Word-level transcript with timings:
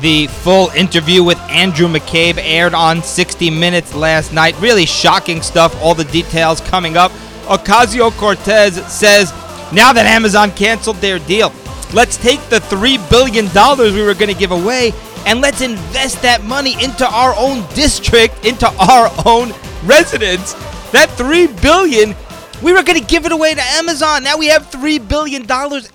The 0.00 0.26
full 0.26 0.68
interview 0.70 1.24
with 1.24 1.38
Andrew 1.48 1.88
McCabe 1.88 2.38
aired 2.38 2.74
on 2.74 3.02
60 3.02 3.50
Minutes 3.50 3.94
last 3.94 4.32
night. 4.32 4.58
Really 4.60 4.86
shocking 4.86 5.40
stuff. 5.40 5.74
All 5.82 5.94
the 5.94 6.04
details 6.04 6.60
coming 6.60 6.96
up. 6.96 7.10
Ocasio 7.46 8.10
Cortez 8.12 8.74
says 8.92 9.32
now 9.72 9.92
that 9.92 10.06
Amazon 10.06 10.50
canceled 10.52 10.96
their 10.96 11.18
deal, 11.18 11.52
let's 11.94 12.16
take 12.16 12.40
the 12.50 12.58
$3 12.58 13.10
billion 13.10 13.46
we 13.94 14.02
were 14.02 14.14
going 14.14 14.32
to 14.32 14.38
give 14.38 14.50
away 14.50 14.92
and 15.26 15.40
let's 15.40 15.60
invest 15.60 16.22
that 16.22 16.44
money 16.44 16.74
into 16.82 17.06
our 17.06 17.34
own 17.36 17.66
district, 17.74 18.44
into 18.44 18.66
our 18.78 19.10
own 19.26 19.52
residents. 19.84 20.52
That 20.92 21.10
3 21.10 21.48
billion, 21.48 22.14
we 22.62 22.72
were 22.72 22.82
going 22.82 22.98
to 22.98 23.04
give 23.04 23.26
it 23.26 23.32
away 23.32 23.54
to 23.54 23.62
Amazon. 23.62 24.22
Now 24.22 24.38
we 24.38 24.46
have 24.48 24.70
$3 24.70 25.06
billion 25.08 25.46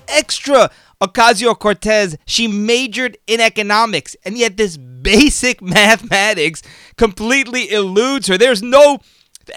extra. 0.09 0.69
Ocasio 1.01 1.57
Cortez, 1.57 2.15
she 2.25 2.47
majored 2.47 3.17
in 3.25 3.39
economics, 3.39 4.15
and 4.23 4.37
yet 4.37 4.57
this 4.57 4.77
basic 4.77 5.61
mathematics 5.61 6.61
completely 6.97 7.71
eludes 7.71 8.27
her. 8.27 8.37
There's 8.37 8.61
no 8.61 8.99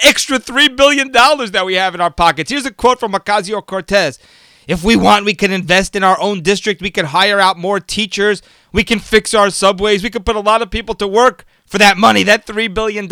extra 0.02 0.38
$3 0.38 0.74
billion 0.76 1.12
that 1.12 1.64
we 1.66 1.74
have 1.74 1.94
in 1.94 2.00
our 2.00 2.10
pockets. 2.10 2.50
Here's 2.50 2.66
a 2.66 2.72
quote 2.72 2.98
from 2.98 3.12
Ocasio 3.12 3.64
Cortez. 3.64 4.18
If 4.66 4.82
we 4.82 4.96
want, 4.96 5.26
we 5.26 5.34
can 5.34 5.52
invest 5.52 5.94
in 5.94 6.02
our 6.02 6.18
own 6.18 6.40
district. 6.42 6.80
We 6.80 6.90
can 6.90 7.06
hire 7.06 7.38
out 7.38 7.58
more 7.58 7.80
teachers. 7.80 8.40
We 8.72 8.82
can 8.82 8.98
fix 8.98 9.34
our 9.34 9.50
subways. 9.50 10.02
We 10.02 10.08
can 10.08 10.24
put 10.24 10.36
a 10.36 10.40
lot 10.40 10.62
of 10.62 10.70
people 10.70 10.94
to 10.96 11.06
work 11.06 11.44
for 11.66 11.76
that 11.78 11.98
money, 11.98 12.22
that 12.22 12.46
$3 12.46 12.72
billion. 12.72 13.08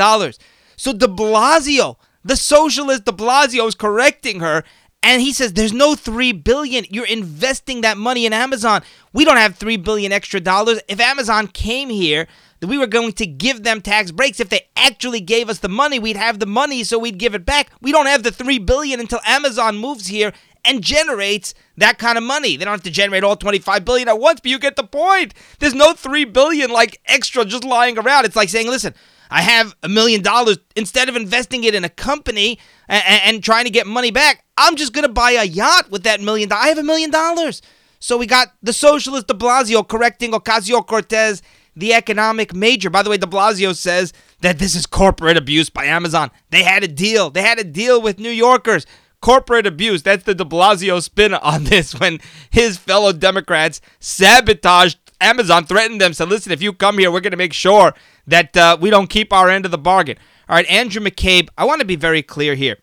So 0.77 0.93
de 0.95 1.07
Blasio, 1.07 1.97
the 2.25 2.37
socialist 2.37 3.05
de 3.05 3.13
Blasio, 3.13 3.69
is 3.69 3.75
correcting 3.75 4.41
her 4.41 4.65
and 5.03 5.21
he 5.21 5.33
says 5.33 5.53
there's 5.53 5.73
no 5.73 5.95
3 5.95 6.33
billion. 6.33 6.85
You're 6.91 7.07
investing 7.07 7.81
that 7.81 7.97
money 7.99 8.27
in 8.27 8.33
Amazon. 8.33 8.83
We 9.13 9.25
don't 9.25 9.37
have 9.37 9.57
3 9.57 9.77
billion 9.79 10.13
extra 10.13 10.41
dollars. 10.41 10.81
If 10.89 11.01
Amazon 11.01 11.49
came 11.49 11.91
here, 11.91 12.27
that 12.63 12.69
we 12.69 12.79
were 12.79 12.87
going 12.87 13.13
to 13.15 13.27
give 13.27 13.65
them 13.65 13.81
tax 13.81 14.13
breaks. 14.13 14.39
If 14.39 14.49
they 14.49 14.69
actually 14.77 15.21
gave 15.21 15.49
us 15.49 15.59
the 15.59 15.69
money, 15.69 15.99
we'd 15.99 16.17
have 16.17 16.39
the 16.39 16.47
money 16.47 16.85
so 16.85 16.97
we'd 16.97 17.19
give 17.19 17.35
it 17.35 17.45
back. 17.45 17.73
We 17.81 17.91
don't 17.91 18.07
have 18.07 18.23
the 18.23 18.31
3 18.31 18.61
billion 18.61 19.01
until 19.01 19.19
Amazon 19.27 19.77
moves 19.79 20.07
here 20.07 20.33
and 20.65 20.81
generates 20.81 21.55
that 21.77 21.99
kind 21.99 22.17
of 22.17 22.23
money. 22.23 22.57
They 22.57 22.65
don't 22.65 22.75
have 22.75 22.85
to 22.85 22.91
generate 22.93 23.25
all 23.25 23.35
25 23.35 23.85
billion 23.85 24.09
at 24.09 24.21
once, 24.21 24.39
but 24.39 24.53
you 24.53 24.61
get 24.61 24.77
the 24.77 24.85
point. 24.85 25.35
There's 25.59 25.75
no 25.75 25.93
3 25.93 26.25
billion 26.27 26.71
like 26.71 27.01
extra 27.07 27.45
just 27.45 27.65
lying 27.65 27.99
around. 27.99 28.27
It's 28.27 28.37
like 28.37 28.49
saying, 28.49 28.69
"Listen, 28.69 28.95
I 29.33 29.41
have 29.41 29.75
a 29.83 29.89
million 29.89 30.23
dollars. 30.23 30.59
Instead 30.77 31.09
of 31.09 31.17
investing 31.17 31.65
it 31.65 31.75
in 31.75 31.85
a 31.85 31.89
company 31.89 32.59
and, 32.87 33.03
and 33.25 33.43
trying 33.43 33.65
to 33.65 33.71
get 33.71 33.87
money 33.87 34.11
back, 34.11 34.45
I'm 34.59 34.77
just 34.77 34.93
going 34.93 35.07
to 35.07 35.13
buy 35.13 35.33
a 35.33 35.45
yacht 35.45 35.91
with 35.91 36.03
that 36.05 36.21
million 36.21 36.51
dollars. 36.51 36.65
I 36.65 36.69
have 36.69 36.79
a 36.79 36.83
million 36.83 37.11
dollars. 37.11 37.63
So 37.99 38.19
we 38.19 38.27
got 38.27 38.49
the 38.63 38.73
socialist 38.73 39.29
de 39.29 39.35
Blasio 39.35 39.87
correcting 39.87 40.33
Ocasio 40.33 40.87
Cortez, 40.87 41.41
the 41.75 41.95
economic 41.95 42.55
major. 42.55 42.91
By 42.91 43.03
the 43.03 43.11
way, 43.11 43.17
de 43.17 43.27
Blasio 43.27 43.75
says 43.75 44.13
that 44.41 44.59
this 44.59 44.75
is 44.75 44.87
corporate 44.87 45.37
abuse 45.37 45.71
by 45.71 45.85
Amazon. 45.87 46.31
They 46.51 46.63
had 46.63 46.85
a 46.85 46.89
deal. 46.89 47.31
They 47.31 47.43
had 47.43 47.59
a 47.59 47.65
deal 47.65 48.03
with 48.03 48.19
New 48.19 48.31
Yorkers. 48.31 48.87
Corporate 49.23 49.69
abuse. 49.69 50.03
That's 50.03 50.25
the 50.25 50.35
de 50.35 50.45
Blasio 50.45 51.01
spin 51.01 51.33
on 51.33 51.65
this 51.65 51.95
when 52.01 52.19
his 52.51 52.77
fellow 52.77 53.13
Democrats 53.13 53.81
sabotaged 54.01 54.99
Amazon, 55.23 55.65
threatened 55.65 56.01
them, 56.01 56.13
said, 56.13 56.29
listen, 56.29 56.53
if 56.53 56.61
you 56.63 56.73
come 56.73 56.99
here, 56.99 57.11
we're 57.11 57.21
going 57.21 57.31
to 57.31 57.37
make 57.37 57.53
sure 57.53 57.95
that 58.27 58.57
uh, 58.57 58.77
we 58.81 58.91
don't 58.91 59.09
keep 59.09 59.33
our 59.33 59.49
end 59.49 59.65
of 59.65 59.71
the 59.71 59.79
bargain. 59.79 60.19
All 60.49 60.57
right, 60.57 60.67
Andrew 60.67 61.03
McCabe, 61.03 61.49
I 61.57 61.65
want 61.65 61.81
to 61.81 61.87
be 61.87 61.97
very 61.97 62.23
clear 62.23 62.55
here 62.55 62.77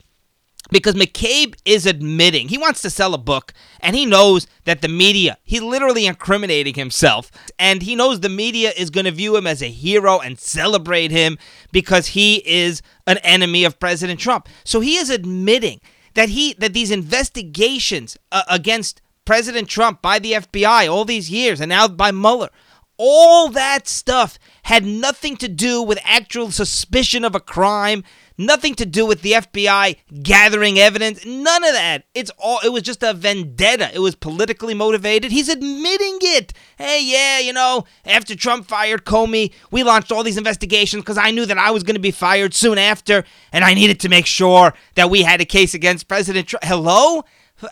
because 0.72 0.94
McCabe 0.96 1.56
is 1.66 1.86
admitting 1.86 2.48
he 2.48 2.58
wants 2.58 2.82
to 2.82 2.90
sell 2.90 3.14
a 3.14 3.18
book 3.18 3.54
and 3.80 3.96
he 3.96 4.06
knows 4.06 4.48
that 4.66 4.82
the 4.82 4.88
media, 4.88 5.38
he's 5.44 5.62
literally 5.62 6.06
incriminating 6.06 6.76
himself, 6.76 7.32
and 7.58 7.82
he 7.82 7.96
knows 7.96 8.20
the 8.20 8.30
media 8.30 8.72
is 8.78 8.90
going 8.90 9.06
to 9.06 9.12
view 9.12 9.36
him 9.36 9.48
as 9.48 9.62
a 9.62 9.70
hero 9.70 10.20
and 10.20 10.40
celebrate 10.40 11.12
him 11.12 11.38
because 11.72 12.08
he 12.08 12.38
is 12.48 12.82
an 13.08 13.18
enemy 13.20 13.64
of 13.64 13.80
President 13.80 14.20
Trump. 14.20 14.48
So 14.64 14.80
he 14.80 14.96
is 14.96 15.10
admitting 15.10 15.82
that 16.14 16.30
he 16.30 16.54
that 16.54 16.74
these 16.74 16.92
investigations 16.92 18.18
uh, 18.32 18.44
against 18.50 19.02
President 19.30 19.68
Trump 19.68 20.02
by 20.02 20.18
the 20.18 20.32
FBI 20.32 20.92
all 20.92 21.06
these 21.06 21.30
years 21.30 21.62
and 21.62 21.70
now 21.70 21.88
by 21.88 22.10
Mueller 22.10 22.50
all 22.98 23.48
that 23.50 23.88
stuff 23.88 24.40
had 24.64 24.84
nothing 24.84 25.38
to 25.38 25.48
do 25.48 25.84
with 25.84 26.00
actual 26.04 26.50
suspicion 26.50 27.24
of 27.24 27.36
a 27.36 27.40
crime, 27.40 28.04
nothing 28.40 28.74
to 28.74 28.88
do 28.88 29.06
with 29.06 29.22
the 29.22 29.34
FBI 29.34 29.98
gathering 30.24 30.80
evidence, 30.80 31.26
none 31.28 31.64
of 31.64 31.74
that. 31.74 32.06
It's 32.16 32.32
all 32.40 32.60
it 32.66 32.70
was 32.70 32.82
just 32.82 33.04
a 33.04 33.14
vendetta. 33.14 33.92
It 33.94 34.00
was 34.00 34.16
politically 34.16 34.74
motivated. 34.74 35.32
He's 35.32 35.48
admitting 35.48 36.18
it. 36.22 36.52
Hey, 36.80 37.02
yeah, 37.04 37.38
you 37.38 37.54
know, 37.54 37.86
after 38.06 38.36
Trump 38.36 38.68
fired 38.68 39.06
Comey, 39.06 39.54
we 39.70 39.84
launched 39.84 40.12
all 40.12 40.24
these 40.24 40.38
investigations 40.38 41.04
cuz 41.04 41.20
I 41.20 41.30
knew 41.30 41.46
that 41.46 41.60
I 41.60 41.70
was 41.70 41.84
going 41.84 41.96
to 41.96 42.02
be 42.02 42.12
fired 42.12 42.56
soon 42.56 42.80
after 42.80 43.24
and 43.54 43.64
I 43.64 43.76
needed 43.76 44.00
to 44.00 44.10
make 44.10 44.26
sure 44.26 44.74
that 44.96 45.12
we 45.12 45.22
had 45.22 45.40
a 45.40 45.46
case 45.46 45.76
against 45.76 46.08
President 46.08 46.48
Trump. 46.48 46.64
Hello? 46.64 47.24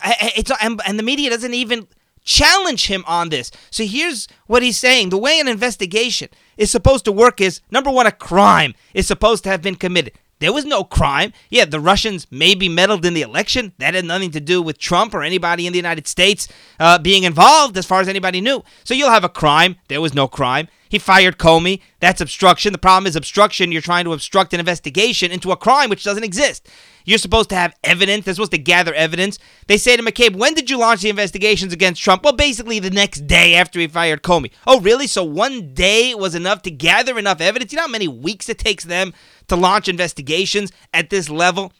It's 0.02 0.50
and, 0.62 0.80
and 0.86 0.98
the 0.98 1.02
media 1.02 1.30
doesn't 1.30 1.54
even 1.54 1.88
challenge 2.24 2.88
him 2.88 3.04
on 3.06 3.30
this. 3.30 3.50
So 3.70 3.84
here's 3.84 4.28
what 4.46 4.62
he's 4.62 4.78
saying. 4.78 5.08
The 5.08 5.18
way 5.18 5.40
an 5.40 5.48
investigation 5.48 6.28
is 6.56 6.70
supposed 6.70 7.04
to 7.06 7.12
work 7.12 7.40
is 7.40 7.60
number 7.70 7.90
one, 7.90 8.06
a 8.06 8.12
crime 8.12 8.74
is 8.92 9.06
supposed 9.06 9.44
to 9.44 9.50
have 9.50 9.62
been 9.62 9.76
committed. 9.76 10.12
There 10.40 10.52
was 10.52 10.64
no 10.64 10.84
crime. 10.84 11.32
Yeah, 11.50 11.64
the 11.64 11.80
Russians 11.80 12.26
maybe 12.30 12.68
meddled 12.68 13.04
in 13.04 13.14
the 13.14 13.22
election. 13.22 13.72
That 13.78 13.94
had 13.94 14.04
nothing 14.04 14.30
to 14.32 14.40
do 14.40 14.62
with 14.62 14.78
Trump 14.78 15.14
or 15.14 15.22
anybody 15.22 15.66
in 15.66 15.72
the 15.72 15.78
United 15.78 16.06
States 16.06 16.48
uh, 16.78 16.98
being 16.98 17.24
involved, 17.24 17.76
as 17.76 17.86
far 17.86 18.00
as 18.00 18.08
anybody 18.08 18.40
knew. 18.40 18.62
So 18.84 18.94
you'll 18.94 19.10
have 19.10 19.24
a 19.24 19.28
crime. 19.28 19.76
There 19.88 20.00
was 20.00 20.14
no 20.14 20.28
crime. 20.28 20.68
He 20.88 20.98
fired 20.98 21.38
Comey. 21.38 21.80
That's 22.00 22.20
obstruction. 22.20 22.72
The 22.72 22.78
problem 22.78 23.06
is 23.06 23.16
obstruction. 23.16 23.72
You're 23.72 23.82
trying 23.82 24.04
to 24.04 24.12
obstruct 24.12 24.54
an 24.54 24.60
investigation 24.60 25.30
into 25.30 25.52
a 25.52 25.56
crime 25.56 25.90
which 25.90 26.04
doesn't 26.04 26.24
exist. 26.24 26.68
You're 27.04 27.18
supposed 27.18 27.48
to 27.50 27.56
have 27.56 27.74
evidence. 27.84 28.24
They're 28.24 28.34
supposed 28.34 28.52
to 28.52 28.58
gather 28.58 28.92
evidence. 28.92 29.38
They 29.66 29.78
say 29.78 29.96
to 29.96 30.02
McCabe, 30.02 30.36
when 30.36 30.54
did 30.54 30.68
you 30.68 30.78
launch 30.78 31.00
the 31.00 31.08
investigations 31.08 31.72
against 31.72 32.02
Trump? 32.02 32.22
Well, 32.22 32.34
basically 32.34 32.78
the 32.78 32.90
next 32.90 33.26
day 33.26 33.54
after 33.54 33.80
he 33.80 33.86
fired 33.86 34.22
Comey. 34.22 34.50
Oh, 34.66 34.80
really? 34.80 35.06
So 35.06 35.24
one 35.24 35.72
day 35.74 36.14
was 36.14 36.34
enough 36.34 36.62
to 36.62 36.70
gather 36.70 37.18
enough 37.18 37.40
evidence? 37.40 37.72
You 37.72 37.76
know 37.76 37.84
how 37.84 37.88
many 37.88 38.08
weeks 38.08 38.48
it 38.48 38.58
takes 38.58 38.84
them 38.84 39.14
to 39.48 39.56
launch 39.56 39.88
investigations 39.88 40.70
at 40.92 41.10
this 41.10 41.30
level? 41.30 41.72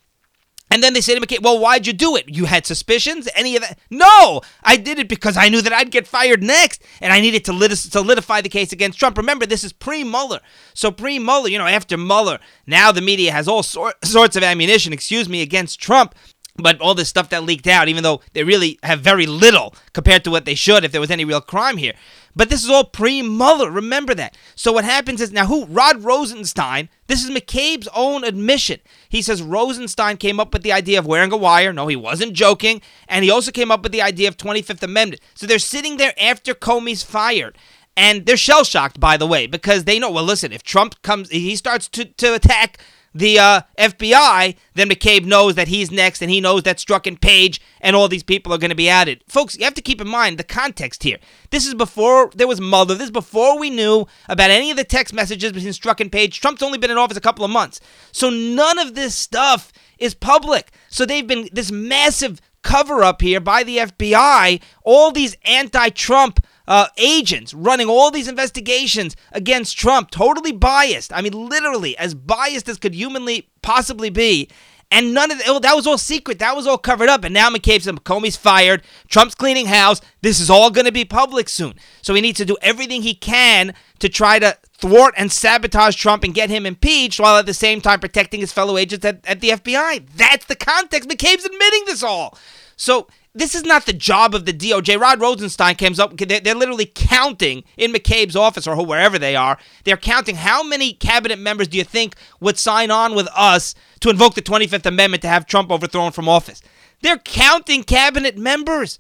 And 0.70 0.82
then 0.82 0.92
they 0.92 1.00
say 1.00 1.14
to 1.14 1.20
McCabe, 1.20 1.42
well, 1.42 1.58
why'd 1.58 1.86
you 1.86 1.92
do 1.92 2.16
it? 2.16 2.28
You 2.28 2.44
had 2.44 2.66
suspicions? 2.66 3.28
Any 3.34 3.56
of 3.56 3.62
that? 3.62 3.78
No! 3.90 4.42
I 4.62 4.76
did 4.76 4.98
it 4.98 5.08
because 5.08 5.36
I 5.36 5.48
knew 5.48 5.62
that 5.62 5.72
I'd 5.72 5.90
get 5.90 6.06
fired 6.06 6.42
next, 6.42 6.82
and 7.00 7.12
I 7.12 7.20
needed 7.20 7.44
to 7.46 7.76
solidify 7.76 8.42
the 8.42 8.48
case 8.48 8.72
against 8.72 8.98
Trump. 8.98 9.16
Remember, 9.16 9.46
this 9.46 9.64
is 9.64 9.72
pre 9.72 10.04
Mueller. 10.04 10.40
So, 10.74 10.90
pre 10.90 11.18
Mueller, 11.18 11.48
you 11.48 11.58
know, 11.58 11.66
after 11.66 11.96
Mueller, 11.96 12.38
now 12.66 12.92
the 12.92 13.00
media 13.00 13.32
has 13.32 13.48
all 13.48 13.62
sor- 13.62 13.94
sorts 14.04 14.36
of 14.36 14.42
ammunition, 14.42 14.92
excuse 14.92 15.28
me, 15.28 15.40
against 15.40 15.80
Trump. 15.80 16.14
But 16.60 16.80
all 16.80 16.94
this 16.94 17.08
stuff 17.08 17.28
that 17.28 17.44
leaked 17.44 17.68
out, 17.68 17.86
even 17.86 18.02
though 18.02 18.20
they 18.32 18.42
really 18.42 18.80
have 18.82 19.00
very 19.00 19.26
little 19.26 19.76
compared 19.92 20.24
to 20.24 20.30
what 20.32 20.44
they 20.44 20.56
should 20.56 20.84
if 20.84 20.90
there 20.90 21.00
was 21.00 21.10
any 21.10 21.24
real 21.24 21.40
crime 21.40 21.76
here. 21.76 21.94
But 22.38 22.50
this 22.50 22.62
is 22.62 22.70
all 22.70 22.84
pre 22.84 23.20
Mueller. 23.20 23.68
Remember 23.68 24.14
that. 24.14 24.36
So 24.54 24.70
what 24.70 24.84
happens 24.84 25.20
is 25.20 25.32
now 25.32 25.46
who? 25.46 25.66
Rod 25.66 26.04
Rosenstein. 26.04 26.88
This 27.08 27.24
is 27.24 27.30
McCabe's 27.30 27.88
own 27.96 28.22
admission. 28.22 28.78
He 29.08 29.22
says 29.22 29.42
Rosenstein 29.42 30.18
came 30.18 30.38
up 30.38 30.52
with 30.52 30.62
the 30.62 30.70
idea 30.70 31.00
of 31.00 31.06
wearing 31.06 31.32
a 31.32 31.36
wire. 31.36 31.72
No, 31.72 31.88
he 31.88 31.96
wasn't 31.96 32.34
joking. 32.34 32.80
And 33.08 33.24
he 33.24 33.30
also 33.30 33.50
came 33.50 33.72
up 33.72 33.82
with 33.82 33.90
the 33.90 34.02
idea 34.02 34.28
of 34.28 34.36
25th 34.36 34.84
Amendment. 34.84 35.20
So 35.34 35.48
they're 35.48 35.58
sitting 35.58 35.96
there 35.96 36.14
after 36.16 36.54
Comey's 36.54 37.02
fired. 37.02 37.58
And 37.96 38.24
they're 38.24 38.36
shell 38.36 38.62
shocked, 38.62 39.00
by 39.00 39.16
the 39.16 39.26
way, 39.26 39.48
because 39.48 39.82
they 39.82 39.98
know, 39.98 40.12
well, 40.12 40.22
listen, 40.22 40.52
if 40.52 40.62
Trump 40.62 41.02
comes, 41.02 41.30
he 41.30 41.56
starts 41.56 41.88
to, 41.88 42.04
to 42.04 42.34
attack 42.34 42.78
the 43.18 43.38
uh, 43.38 43.60
FBI, 43.78 44.56
then 44.74 44.88
McCabe 44.88 45.24
knows 45.24 45.56
that 45.56 45.68
he's 45.68 45.90
next, 45.90 46.22
and 46.22 46.30
he 46.30 46.40
knows 46.40 46.62
that 46.62 46.78
Strzok 46.78 47.06
and 47.06 47.20
Page 47.20 47.60
and 47.80 47.96
all 47.96 48.08
these 48.08 48.22
people 48.22 48.52
are 48.52 48.58
going 48.58 48.70
to 48.70 48.76
be 48.76 48.88
added. 48.88 49.24
Folks, 49.28 49.58
you 49.58 49.64
have 49.64 49.74
to 49.74 49.82
keep 49.82 50.00
in 50.00 50.08
mind 50.08 50.38
the 50.38 50.44
context 50.44 51.02
here. 51.02 51.18
This 51.50 51.66
is 51.66 51.74
before 51.74 52.30
there 52.34 52.46
was 52.46 52.60
Mueller. 52.60 52.94
This 52.94 53.06
is 53.06 53.10
before 53.10 53.58
we 53.58 53.70
knew 53.70 54.06
about 54.28 54.50
any 54.50 54.70
of 54.70 54.76
the 54.76 54.84
text 54.84 55.12
messages 55.12 55.52
between 55.52 55.72
Strzok 55.72 56.00
and 56.00 56.12
Page. 56.12 56.40
Trump's 56.40 56.62
only 56.62 56.78
been 56.78 56.90
in 56.90 56.98
office 56.98 57.16
a 57.16 57.20
couple 57.22 57.44
of 57.44 57.50
months, 57.50 57.80
so 58.12 58.30
none 58.30 58.78
of 58.78 58.94
this 58.94 59.14
stuff 59.14 59.72
is 59.98 60.14
public. 60.14 60.70
So 60.88 61.04
they've 61.04 61.26
been 61.26 61.48
this 61.52 61.72
massive 61.72 62.40
cover 62.62 63.02
up 63.02 63.20
here 63.20 63.40
by 63.40 63.64
the 63.64 63.78
FBI. 63.78 64.62
All 64.84 65.10
these 65.10 65.36
anti-Trump 65.44 66.46
uh, 66.68 66.86
agents 66.98 67.54
running 67.54 67.88
all 67.88 68.10
these 68.10 68.28
investigations 68.28 69.16
against 69.32 69.76
Trump, 69.76 70.10
totally 70.10 70.52
biased. 70.52 71.12
I 71.14 71.22
mean, 71.22 71.32
literally 71.32 71.96
as 71.96 72.14
biased 72.14 72.68
as 72.68 72.76
could 72.76 72.94
humanly 72.94 73.48
possibly 73.62 74.10
be. 74.10 74.50
And 74.90 75.12
none 75.12 75.30
of 75.30 75.38
the, 75.38 75.60
that 75.60 75.74
was 75.74 75.86
all 75.86 75.98
secret. 75.98 76.38
That 76.38 76.56
was 76.56 76.66
all 76.66 76.78
covered 76.78 77.08
up. 77.08 77.24
And 77.24 77.34
now 77.34 77.50
McCabe 77.50 77.82
said 77.82 77.94
Comey's 78.04 78.36
fired. 78.36 78.82
Trump's 79.08 79.34
cleaning 79.34 79.66
house. 79.66 80.00
This 80.22 80.40
is 80.40 80.50
all 80.50 80.70
going 80.70 80.86
to 80.86 80.92
be 80.92 81.04
public 81.04 81.48
soon. 81.48 81.74
So 82.02 82.14
he 82.14 82.20
needs 82.20 82.38
to 82.38 82.44
do 82.44 82.56
everything 82.62 83.02
he 83.02 83.14
can 83.14 83.74
to 83.98 84.08
try 84.08 84.38
to 84.38 84.56
thwart 84.78 85.14
and 85.16 85.32
sabotage 85.32 85.96
Trump 85.96 86.22
and 86.22 86.34
get 86.34 86.50
him 86.50 86.64
impeached 86.64 87.18
while 87.18 87.36
at 87.38 87.46
the 87.46 87.54
same 87.54 87.80
time 87.80 88.00
protecting 88.00 88.40
his 88.40 88.52
fellow 88.52 88.76
agents 88.76 89.04
at, 89.04 89.26
at 89.26 89.40
the 89.40 89.50
FBI. 89.50 90.06
That's 90.14 90.46
the 90.46 90.56
context. 90.56 91.08
McCabe's 91.08 91.44
admitting 91.44 91.82
this 91.86 92.02
all. 92.02 92.38
So 92.76 93.08
this 93.38 93.54
is 93.54 93.64
not 93.64 93.86
the 93.86 93.92
job 93.92 94.34
of 94.34 94.44
the 94.44 94.52
DOJ. 94.52 95.00
Rod 95.00 95.20
Rosenstein 95.20 95.76
comes 95.76 95.98
up, 96.00 96.16
they're, 96.16 96.54
literally 96.54 96.86
counting 96.86 97.64
in 97.76 97.92
McCabe's 97.92 98.36
office 98.36 98.66
or 98.66 98.84
wherever 98.84 99.18
they 99.18 99.36
are. 99.36 99.58
They're 99.84 99.96
counting 99.96 100.36
how 100.36 100.62
many 100.62 100.92
cabinet 100.92 101.38
members 101.38 101.68
do 101.68 101.78
you 101.78 101.84
think 101.84 102.16
would 102.40 102.58
sign 102.58 102.90
on 102.90 103.14
with 103.14 103.28
us 103.34 103.74
to 104.00 104.10
invoke 104.10 104.34
the 104.34 104.42
25th 104.42 104.86
Amendment 104.86 105.22
to 105.22 105.28
have 105.28 105.46
Trump 105.46 105.70
overthrown 105.70 106.12
from 106.12 106.28
office? 106.28 106.62
They're 107.02 107.18
counting 107.18 107.84
cabinet 107.84 108.36
members 108.36 108.98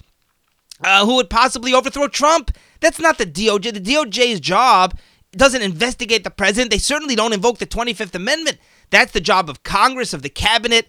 uh, 0.82 1.04
who 1.04 1.16
would 1.16 1.30
possibly 1.30 1.74
overthrow 1.74 2.08
Trump. 2.08 2.56
That's 2.80 3.00
not 3.00 3.18
the 3.18 3.26
DOJ. 3.26 3.74
The 3.74 3.80
DOJ's 3.80 4.40
job 4.40 4.96
doesn't 5.32 5.62
investigate 5.62 6.24
the 6.24 6.30
president. 6.30 6.70
They 6.70 6.78
certainly 6.78 7.16
don't 7.16 7.32
invoke 7.32 7.58
the 7.58 7.66
25th 7.66 8.14
Amendment. 8.14 8.58
That's 8.90 9.12
the 9.12 9.20
job 9.20 9.50
of 9.50 9.62
Congress, 9.64 10.14
of 10.14 10.22
the 10.22 10.30
cabinet, 10.30 10.88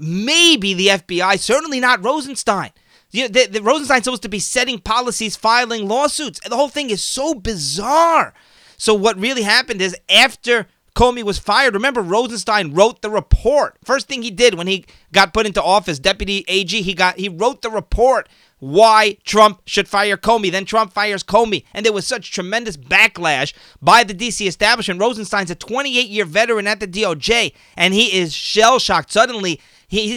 maybe 0.00 0.74
the 0.74 0.88
FBI, 0.88 1.38
certainly 1.38 1.80
not 1.80 2.02
Rosenstein. 2.04 2.70
You 3.14 3.22
know, 3.22 3.28
the, 3.28 3.46
the 3.46 3.62
Rosenstein's 3.62 4.04
supposed 4.04 4.22
to 4.22 4.28
be 4.28 4.40
setting 4.40 4.80
policies, 4.80 5.36
filing 5.36 5.86
lawsuits. 5.86 6.40
The 6.40 6.56
whole 6.56 6.68
thing 6.68 6.90
is 6.90 7.00
so 7.00 7.32
bizarre. 7.32 8.34
So 8.76 8.92
what 8.92 9.16
really 9.16 9.42
happened 9.42 9.80
is 9.80 9.96
after 10.10 10.66
Comey 10.96 11.22
was 11.22 11.38
fired, 11.38 11.74
remember 11.74 12.02
Rosenstein 12.02 12.74
wrote 12.74 13.02
the 13.02 13.10
report. 13.10 13.76
First 13.84 14.08
thing 14.08 14.22
he 14.22 14.32
did 14.32 14.54
when 14.54 14.66
he 14.66 14.84
got 15.12 15.32
put 15.32 15.46
into 15.46 15.62
office, 15.62 16.00
deputy 16.00 16.44
AG, 16.48 16.82
he 16.82 16.92
got 16.92 17.16
he 17.16 17.28
wrote 17.28 17.62
the 17.62 17.70
report 17.70 18.28
why 18.58 19.16
Trump 19.24 19.62
should 19.66 19.86
fire 19.86 20.16
Comey. 20.16 20.50
Then 20.50 20.64
Trump 20.64 20.92
fires 20.92 21.22
Comey. 21.22 21.64
And 21.72 21.86
there 21.86 21.92
was 21.92 22.06
such 22.06 22.32
tremendous 22.32 22.76
backlash 22.76 23.52
by 23.80 24.02
the 24.02 24.14
DC 24.14 24.44
establishment. 24.46 25.00
Rosenstein's 25.00 25.50
a 25.52 25.54
28 25.54 26.08
year 26.08 26.24
veteran 26.24 26.66
at 26.66 26.80
the 26.80 26.88
DOJ, 26.88 27.52
and 27.76 27.94
he 27.94 28.18
is 28.18 28.34
shell 28.34 28.80
shocked. 28.80 29.12
Suddenly, 29.12 29.60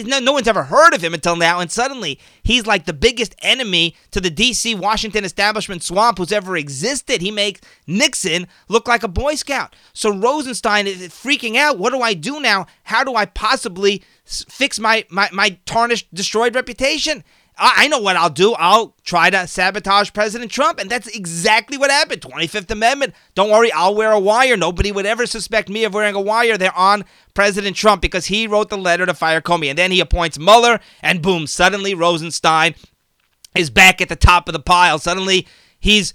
no, 0.04 0.18
no 0.18 0.32
one's 0.32 0.48
ever 0.48 0.64
heard 0.64 0.94
of 0.94 1.02
him 1.02 1.14
until 1.14 1.36
now, 1.36 1.60
and 1.60 1.70
suddenly 1.70 2.18
he's 2.42 2.66
like 2.66 2.84
the 2.86 2.92
biggest 2.92 3.34
enemy 3.42 3.94
to 4.10 4.20
the 4.20 4.30
D.C. 4.30 4.74
Washington 4.74 5.24
establishment 5.24 5.82
swamp 5.82 6.18
who's 6.18 6.32
ever 6.32 6.56
existed. 6.56 7.20
He 7.20 7.30
makes 7.30 7.60
Nixon 7.86 8.48
look 8.68 8.88
like 8.88 9.02
a 9.02 9.08
Boy 9.08 9.34
Scout. 9.34 9.74
So 9.92 10.10
Rosenstein 10.10 10.86
is 10.86 10.98
freaking 11.08 11.56
out. 11.56 11.78
What 11.78 11.92
do 11.92 12.00
I 12.00 12.14
do 12.14 12.40
now? 12.40 12.66
How 12.84 13.04
do 13.04 13.14
I 13.14 13.26
possibly 13.26 14.02
fix 14.24 14.78
my, 14.78 15.04
my, 15.10 15.28
my 15.32 15.58
tarnished, 15.64 16.12
destroyed 16.12 16.54
reputation? 16.54 17.22
I 17.58 17.88
know 17.88 17.98
what 17.98 18.16
I'll 18.16 18.30
do. 18.30 18.54
I'll 18.54 18.94
try 19.04 19.30
to 19.30 19.46
sabotage 19.46 20.12
President 20.12 20.50
Trump. 20.50 20.78
And 20.78 20.88
that's 20.88 21.08
exactly 21.08 21.76
what 21.76 21.90
happened. 21.90 22.22
25th 22.22 22.70
Amendment. 22.70 23.14
Don't 23.34 23.50
worry, 23.50 23.72
I'll 23.72 23.94
wear 23.94 24.12
a 24.12 24.20
wire. 24.20 24.56
Nobody 24.56 24.92
would 24.92 25.06
ever 25.06 25.26
suspect 25.26 25.68
me 25.68 25.84
of 25.84 25.92
wearing 25.92 26.14
a 26.14 26.20
wire. 26.20 26.56
They're 26.56 26.76
on 26.76 27.04
President 27.34 27.74
Trump 27.76 28.00
because 28.00 28.26
he 28.26 28.46
wrote 28.46 28.70
the 28.70 28.78
letter 28.78 29.06
to 29.06 29.14
fire 29.14 29.40
Comey. 29.40 29.70
And 29.70 29.78
then 29.78 29.90
he 29.90 30.00
appoints 30.00 30.38
Mueller, 30.38 30.80
and 31.02 31.20
boom, 31.20 31.46
suddenly 31.46 31.94
Rosenstein 31.94 32.74
is 33.54 33.70
back 33.70 34.00
at 34.00 34.08
the 34.08 34.16
top 34.16 34.48
of 34.48 34.52
the 34.52 34.60
pile. 34.60 34.98
Suddenly 34.98 35.46
he's 35.80 36.14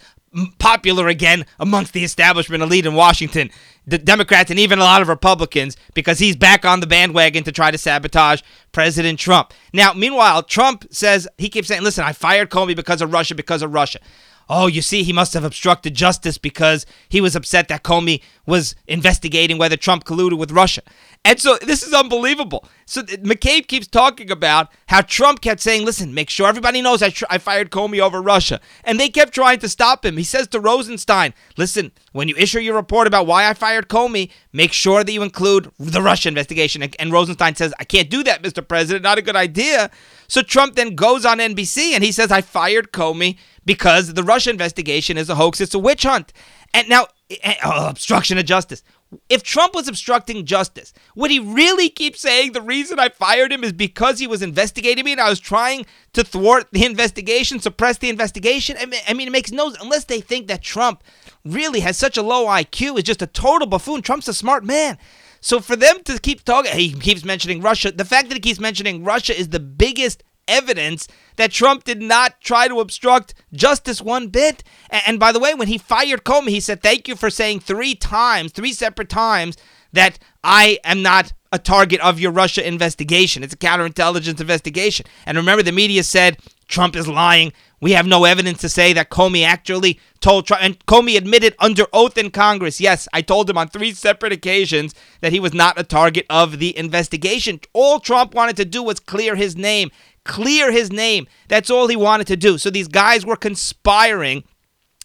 popular 0.59 1.07
again 1.07 1.45
amongst 1.59 1.93
the 1.93 2.03
establishment 2.03 2.63
elite 2.63 2.85
in 2.85 2.95
Washington, 2.95 3.49
the 3.85 3.97
Democrats, 3.97 4.49
and 4.49 4.59
even 4.59 4.79
a 4.79 4.83
lot 4.83 5.01
of 5.01 5.07
Republicans, 5.07 5.77
because 5.93 6.19
he's 6.19 6.35
back 6.35 6.65
on 6.65 6.79
the 6.79 6.87
bandwagon 6.87 7.43
to 7.43 7.51
try 7.51 7.69
to 7.71 7.77
sabotage 7.77 8.41
President 8.71 9.19
Trump. 9.19 9.53
Now, 9.73 9.93
meanwhile, 9.93 10.43
Trump 10.43 10.85
says 10.91 11.27
he 11.37 11.49
keeps 11.49 11.67
saying, 11.67 11.83
listen, 11.83 12.03
I 12.03 12.13
fired 12.13 12.49
Comey 12.49 12.75
because 12.75 13.01
of 13.01 13.11
Russia, 13.11 13.35
because 13.35 13.61
of 13.61 13.73
Russia. 13.73 13.99
Oh, 14.49 14.67
you 14.67 14.81
see, 14.81 15.03
he 15.03 15.13
must 15.13 15.33
have 15.33 15.43
obstructed 15.43 15.93
justice 15.93 16.37
because 16.37 16.85
he 17.09 17.21
was 17.21 17.35
upset 17.35 17.67
that 17.69 17.83
Comey 17.83 18.21
was 18.45 18.75
investigating 18.87 19.57
whether 19.57 19.77
Trump 19.77 20.03
colluded 20.03 20.37
with 20.37 20.51
Russia. 20.51 20.81
And 21.25 21.39
so 21.39 21.57
this 21.61 21.83
is 21.83 21.93
unbelievable. 21.93 22.65
So 22.85 23.01
McCabe 23.01 23.67
keeps 23.67 23.87
talking 23.87 24.29
about 24.29 24.67
how 24.87 25.01
Trump 25.01 25.39
kept 25.39 25.61
saying, 25.61 25.85
listen, 25.85 26.13
make 26.13 26.29
sure 26.29 26.49
everybody 26.49 26.81
knows 26.81 27.01
I, 27.01 27.11
tr- 27.11 27.25
I 27.29 27.37
fired 27.37 27.71
Comey 27.71 28.01
over 28.01 28.21
Russia. 28.21 28.59
And 28.83 28.99
they 28.99 29.07
kept 29.07 29.33
trying 29.33 29.59
to 29.59 29.69
stop 29.69 30.05
him. 30.05 30.17
He 30.17 30.25
says 30.25 30.49
to 30.49 30.59
Rosenstein, 30.59 31.33
listen, 31.55 31.93
when 32.11 32.27
you 32.27 32.35
issue 32.35 32.59
your 32.59 32.75
report 32.75 33.07
about 33.07 33.25
why 33.25 33.47
I 33.47 33.53
fired 33.53 33.87
Comey, 33.87 34.31
make 34.51 34.73
sure 34.73 35.05
that 35.05 35.11
you 35.13 35.23
include 35.23 35.71
the 35.79 36.01
Russia 36.01 36.27
investigation. 36.27 36.83
And, 36.83 36.93
and 36.99 37.13
Rosenstein 37.13 37.55
says, 37.55 37.73
I 37.79 37.85
can't 37.85 38.09
do 38.09 38.21
that, 38.23 38.43
Mr. 38.43 38.67
President. 38.67 39.03
Not 39.03 39.17
a 39.17 39.21
good 39.21 39.37
idea. 39.37 39.91
So 40.27 40.41
Trump 40.41 40.75
then 40.75 40.95
goes 40.95 41.25
on 41.25 41.37
NBC 41.37 41.93
and 41.93 42.03
he 42.03 42.11
says, 42.11 42.31
I 42.31 42.41
fired 42.41 42.91
Comey 42.91 43.37
because 43.65 44.13
the 44.13 44.23
Russia 44.23 44.49
investigation 44.49 45.17
is 45.17 45.29
a 45.29 45.35
hoax. 45.35 45.61
It's 45.61 45.73
a 45.73 45.79
witch 45.79 46.03
hunt. 46.03 46.33
And 46.73 46.89
now, 46.89 47.07
eh, 47.29 47.37
eh, 47.43 47.55
oh, 47.63 47.87
obstruction 47.87 48.37
of 48.37 48.45
justice. 48.45 48.83
If 49.29 49.43
Trump 49.43 49.75
was 49.75 49.87
obstructing 49.87 50.43
justice, 50.45 50.91
would 51.15 51.29
he 51.29 51.37
really 51.39 51.89
keep 51.89 52.17
saying 52.17 52.53
the 52.53 52.61
reason 52.61 52.99
I 52.99 53.09
fired 53.09 53.51
him 53.51 53.63
is 53.63 53.71
because 53.71 54.17
he 54.17 54.25
was 54.25 54.41
investigating 54.41 55.05
me 55.05 55.11
and 55.11 55.21
I 55.21 55.29
was 55.29 55.39
trying 55.39 55.85
to 56.13 56.23
thwart 56.23 56.67
the 56.71 56.83
investigation, 56.83 57.59
suppress 57.59 57.99
the 57.99 58.09
investigation? 58.09 58.75
I 58.79 58.87
mean, 58.87 59.01
I 59.07 59.13
mean, 59.13 59.27
it 59.27 59.31
makes 59.31 59.51
no 59.51 59.71
unless 59.81 60.05
they 60.05 60.19
think 60.19 60.47
that 60.47 60.63
Trump 60.63 61.03
really 61.45 61.81
has 61.81 61.95
such 61.97 62.17
a 62.17 62.23
low 62.23 62.47
IQ, 62.47 62.97
is 62.97 63.03
just 63.03 63.21
a 63.21 63.27
total 63.27 63.67
buffoon. 63.67 64.01
Trump's 64.01 64.27
a 64.27 64.33
smart 64.33 64.63
man. 64.63 64.97
So 65.41 65.59
for 65.59 65.75
them 65.75 66.01
to 66.03 66.17
keep 66.19 66.43
talking, 66.43 66.71
he 66.71 66.93
keeps 66.93 67.25
mentioning 67.25 67.61
Russia. 67.61 67.91
The 67.91 68.05
fact 68.05 68.29
that 68.29 68.35
he 68.35 68.39
keeps 68.39 68.59
mentioning 68.59 69.03
Russia 69.03 69.37
is 69.37 69.49
the 69.49 69.59
biggest 69.59 70.23
evidence 70.47 71.07
that 71.35 71.51
Trump 71.51 71.83
did 71.83 72.01
not 72.01 72.39
try 72.41 72.67
to 72.67 72.79
obstruct 72.79 73.33
justice 73.53 74.01
one 74.01 74.27
bit. 74.27 74.63
And, 74.89 75.19
by 75.19 75.31
the 75.31 75.39
way, 75.39 75.53
when 75.53 75.67
he 75.67 75.77
fired 75.77 76.23
Comey, 76.23 76.49
he 76.49 76.59
said, 76.59 76.81
Thank 76.81 77.07
you 77.07 77.15
for 77.15 77.29
saying 77.29 77.61
three 77.61 77.95
times, 77.95 78.51
three 78.51 78.73
separate 78.73 79.09
times, 79.09 79.57
that 79.93 80.19
I 80.43 80.79
am 80.83 81.01
not 81.01 81.33
a 81.51 81.59
target 81.59 82.01
of 82.01 82.19
your 82.19 82.31
Russia 82.31 82.67
investigation. 82.67 83.43
It's 83.43 83.53
a 83.53 83.57
counterintelligence 83.57 84.41
investigation. 84.41 85.05
And 85.25 85.37
remember, 85.37 85.63
the 85.63 85.71
media 85.71 86.03
said 86.03 86.37
Trump 86.67 86.95
is 86.95 87.07
lying. 87.07 87.53
We 87.79 87.91
have 87.91 88.07
no 88.07 88.23
evidence 88.23 88.59
to 88.61 88.69
say 88.69 88.93
that 88.93 89.11
Comey 89.11 89.45
actually 89.45 89.99
told 90.19 90.47
Trump. 90.47 90.63
And 90.63 90.83
Comey 90.85 91.15
admitted 91.15 91.55
under 91.59 91.85
oath 91.93 92.17
in 92.17 92.31
Congress, 92.31 92.81
yes, 92.81 93.07
I 93.13 93.21
told 93.21 93.49
him 93.49 93.57
on 93.57 93.67
three 93.67 93.93
separate 93.93 94.33
occasions 94.33 94.95
that 95.21 95.31
he 95.31 95.39
was 95.39 95.53
not 95.53 95.79
a 95.79 95.83
target 95.83 96.25
of 96.29 96.59
the 96.59 96.75
investigation. 96.75 97.59
All 97.73 97.99
Trump 97.99 98.33
wanted 98.33 98.55
to 98.57 98.65
do 98.65 98.81
was 98.81 98.99
clear 98.99 99.35
his 99.35 99.55
name 99.55 99.91
clear 100.25 100.71
his 100.71 100.91
name. 100.91 101.27
That's 101.47 101.69
all 101.69 101.87
he 101.87 101.95
wanted 101.95 102.27
to 102.27 102.35
do. 102.35 102.57
So 102.57 102.69
these 102.69 102.87
guys 102.87 103.25
were 103.25 103.35
conspiring 103.35 104.43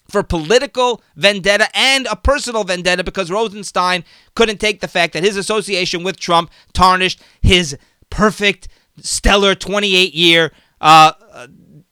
for 0.08 0.22
political 0.22 1.02
vendetta 1.16 1.68
and 1.74 2.06
a 2.06 2.16
personal 2.16 2.64
vendetta 2.64 3.04
because 3.04 3.30
Rosenstein 3.30 4.04
couldn't 4.34 4.58
take 4.58 4.80
the 4.80 4.88
fact 4.88 5.12
that 5.12 5.22
his 5.22 5.36
association 5.36 6.02
with 6.02 6.18
Trump 6.18 6.50
tarnished 6.72 7.22
his 7.42 7.76
perfect, 8.10 8.68
stellar 9.00 9.54
28 9.54 10.14
year 10.14 10.52
uh, 10.80 11.12